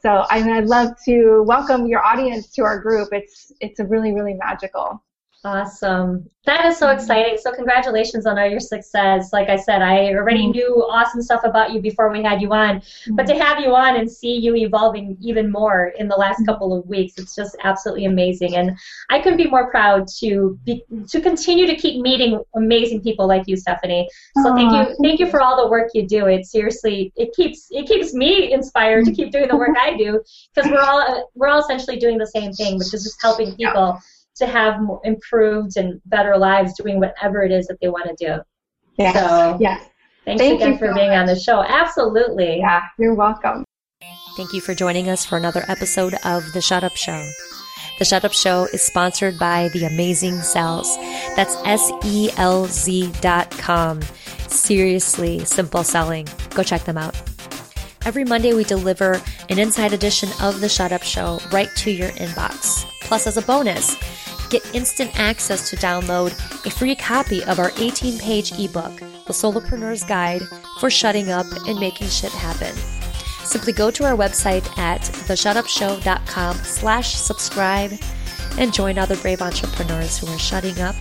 So 0.00 0.24
I 0.30 0.42
mean, 0.42 0.54
I'd 0.54 0.64
love 0.64 0.94
to 1.04 1.42
welcome 1.42 1.86
your 1.86 2.02
audience 2.02 2.48
to 2.52 2.62
our 2.62 2.80
group. 2.80 3.10
It's, 3.12 3.52
it's 3.60 3.80
a 3.80 3.84
really, 3.84 4.14
really 4.14 4.32
magical. 4.32 5.02
Awesome. 5.46 6.28
That 6.44 6.64
is 6.64 6.76
so 6.76 6.90
exciting. 6.90 7.38
So 7.38 7.52
congratulations 7.52 8.26
on 8.26 8.36
all 8.36 8.48
your 8.48 8.58
success. 8.58 9.32
Like 9.32 9.48
I 9.48 9.54
said, 9.54 9.80
I 9.80 10.12
already 10.14 10.42
mm-hmm. 10.42 10.50
knew 10.50 10.86
awesome 10.90 11.22
stuff 11.22 11.42
about 11.44 11.72
you 11.72 11.80
before 11.80 12.10
we 12.10 12.20
had 12.20 12.42
you 12.42 12.52
on. 12.52 12.82
But 13.10 13.26
to 13.26 13.32
mm-hmm. 13.32 13.42
have 13.42 13.60
you 13.60 13.72
on 13.72 13.94
and 13.96 14.10
see 14.10 14.36
you 14.36 14.56
evolving 14.56 15.16
even 15.20 15.52
more 15.52 15.92
in 15.98 16.08
the 16.08 16.16
last 16.16 16.38
mm-hmm. 16.38 16.46
couple 16.46 16.76
of 16.76 16.84
weeks, 16.88 17.14
it's 17.16 17.36
just 17.36 17.56
absolutely 17.62 18.06
amazing. 18.06 18.56
And 18.56 18.76
I 19.08 19.20
couldn't 19.20 19.36
be 19.36 19.46
more 19.46 19.70
proud 19.70 20.08
to 20.18 20.58
be 20.64 20.84
to 21.10 21.20
continue 21.20 21.66
to 21.66 21.76
keep 21.76 22.00
meeting 22.00 22.42
amazing 22.56 23.02
people 23.02 23.28
like 23.28 23.44
you, 23.46 23.56
Stephanie. 23.56 24.08
So 24.42 24.52
thank 24.52 24.72
you 24.72 24.96
thank 25.00 25.20
you 25.20 25.30
for 25.30 25.40
all 25.40 25.62
the 25.62 25.70
work 25.70 25.90
you 25.94 26.08
do. 26.08 26.26
It 26.26 26.44
seriously 26.46 27.12
it 27.14 27.32
keeps 27.36 27.68
it 27.70 27.86
keeps 27.86 28.14
me 28.14 28.52
inspired 28.52 29.04
to 29.04 29.12
keep 29.12 29.30
doing 29.30 29.46
the 29.46 29.56
work 29.56 29.76
I 29.80 29.96
do 29.96 30.20
because 30.52 30.68
we're 30.68 30.80
all 30.80 31.30
we're 31.36 31.48
all 31.48 31.60
essentially 31.60 31.98
doing 31.98 32.18
the 32.18 32.26
same 32.26 32.52
thing, 32.52 32.78
which 32.78 32.92
is 32.92 33.04
just 33.04 33.22
helping 33.22 33.54
people. 33.54 34.00
Yeah 34.40 34.46
to 34.46 34.46
have 34.46 34.80
more 34.82 35.00
improved 35.04 35.76
and 35.76 36.00
better 36.06 36.36
lives 36.36 36.74
doing 36.74 37.00
whatever 37.00 37.42
it 37.42 37.52
is 37.52 37.66
that 37.66 37.78
they 37.80 37.88
want 37.88 38.06
to 38.06 38.14
do. 38.24 38.42
Yes. 38.98 39.14
So, 39.14 39.58
yes. 39.60 39.88
Thanks 40.24 40.42
Thank 40.42 40.60
again 40.60 40.78
for 40.78 40.88
so 40.88 40.94
being 40.94 41.10
much. 41.10 41.18
on 41.18 41.26
the 41.26 41.38
show. 41.38 41.62
Absolutely. 41.62 42.58
Yeah, 42.58 42.82
you're 42.98 43.14
welcome. 43.14 43.64
Thank 44.36 44.52
you 44.52 44.60
for 44.60 44.74
joining 44.74 45.08
us 45.08 45.24
for 45.24 45.36
another 45.36 45.64
episode 45.68 46.14
of 46.24 46.52
The 46.52 46.60
Shut 46.60 46.84
Up 46.84 46.96
Show. 46.96 47.26
The 47.98 48.04
Shut 48.04 48.24
Up 48.24 48.32
Show 48.32 48.64
is 48.72 48.82
sponsored 48.82 49.38
by 49.38 49.68
The 49.72 49.84
Amazing 49.84 50.34
Selz. 50.34 50.96
That's 51.36 51.56
S 51.64 51.90
E 52.04 52.30
L 52.36 52.66
Z 52.66 53.12
dot 53.20 53.50
com. 53.52 54.02
Seriously, 54.48 55.44
simple 55.44 55.84
selling. 55.84 56.26
Go 56.50 56.62
check 56.62 56.84
them 56.84 56.98
out. 56.98 57.16
Every 58.04 58.24
Monday, 58.24 58.52
we 58.52 58.64
deliver 58.64 59.20
an 59.48 59.58
inside 59.58 59.92
edition 59.92 60.28
of 60.42 60.60
The 60.60 60.68
Shut 60.68 60.92
Up 60.92 61.02
Show 61.02 61.40
right 61.50 61.70
to 61.76 61.90
your 61.90 62.10
inbox. 62.10 62.84
Plus, 63.00 63.26
as 63.26 63.36
a 63.36 63.42
bonus, 63.42 63.96
get 64.50 64.74
instant 64.74 65.18
access 65.18 65.70
to 65.70 65.76
download 65.76 66.32
a 66.66 66.70
free 66.70 66.94
copy 66.94 67.42
of 67.44 67.58
our 67.58 67.72
18 67.78 68.18
page 68.18 68.52
ebook, 68.58 68.98
The 68.98 69.32
Solopreneur's 69.32 70.04
Guide 70.04 70.42
for 70.80 70.90
Shutting 70.90 71.30
Up 71.30 71.46
and 71.66 71.78
Making 71.78 72.08
Shit 72.08 72.32
Happen. 72.32 72.74
Simply 73.44 73.72
go 73.72 73.90
to 73.90 74.04
our 74.04 74.16
website 74.16 74.66
at 74.78 75.00
theshutupshow.com 75.00 76.56
slash 76.56 77.14
subscribe 77.14 77.92
and 78.58 78.72
join 78.72 78.98
other 78.98 79.16
brave 79.16 79.42
entrepreneurs 79.42 80.18
who 80.18 80.26
are 80.26 80.38
shutting 80.38 80.80
up 80.80 80.96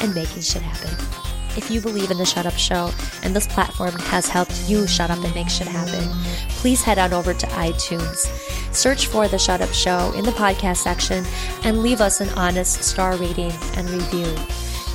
and 0.00 0.14
making 0.14 0.42
shit 0.42 0.62
happen. 0.62 1.33
If 1.56 1.70
you 1.70 1.80
believe 1.80 2.10
in 2.10 2.18
the 2.18 2.24
Shut 2.24 2.46
Up 2.46 2.54
Show 2.54 2.90
and 3.22 3.34
this 3.34 3.46
platform 3.46 3.92
has 3.92 4.28
helped 4.28 4.68
you 4.68 4.86
shut 4.88 5.10
up 5.10 5.22
and 5.22 5.34
make 5.34 5.48
shit 5.48 5.68
happen, 5.68 6.08
please 6.50 6.82
head 6.82 6.98
on 6.98 7.12
over 7.12 7.32
to 7.32 7.46
iTunes. 7.46 8.26
Search 8.74 9.06
for 9.06 9.28
the 9.28 9.38
Shut 9.38 9.60
Up 9.60 9.72
Show 9.72 10.12
in 10.16 10.24
the 10.24 10.32
podcast 10.32 10.78
section 10.78 11.24
and 11.62 11.82
leave 11.82 12.00
us 12.00 12.20
an 12.20 12.28
honest 12.30 12.82
star 12.82 13.16
rating 13.16 13.52
and 13.76 13.88
review. 13.88 14.36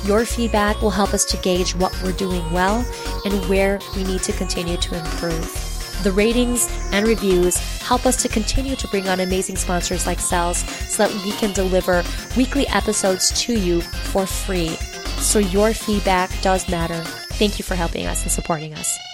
Your 0.04 0.26
feedback 0.26 0.80
will 0.82 0.90
help 0.90 1.14
us 1.14 1.24
to 1.26 1.36
gauge 1.38 1.74
what 1.74 1.98
we're 2.02 2.12
doing 2.12 2.50
well 2.52 2.84
and 3.24 3.48
where 3.48 3.78
we 3.96 4.04
need 4.04 4.22
to 4.24 4.32
continue 4.32 4.76
to 4.76 4.98
improve. 4.98 5.66
The 6.02 6.12
ratings 6.12 6.68
and 6.92 7.06
reviews 7.06 7.56
help 7.80 8.06
us 8.06 8.16
to 8.22 8.28
continue 8.28 8.76
to 8.76 8.88
bring 8.88 9.08
on 9.08 9.20
amazing 9.20 9.56
sponsors 9.56 10.06
like 10.06 10.18
Selz 10.18 10.66
so 10.88 11.06
that 11.06 11.24
we 11.24 11.32
can 11.32 11.52
deliver 11.52 12.02
weekly 12.36 12.66
episodes 12.68 13.30
to 13.42 13.58
you 13.58 13.80
for 13.80 14.26
free 14.26 14.76
so 15.20 15.38
your 15.38 15.72
feedback 15.74 16.30
does 16.42 16.68
matter. 16.68 17.02
Thank 17.34 17.58
you 17.58 17.64
for 17.64 17.74
helping 17.74 18.06
us 18.06 18.22
and 18.22 18.32
supporting 18.32 18.74
us. 18.74 19.09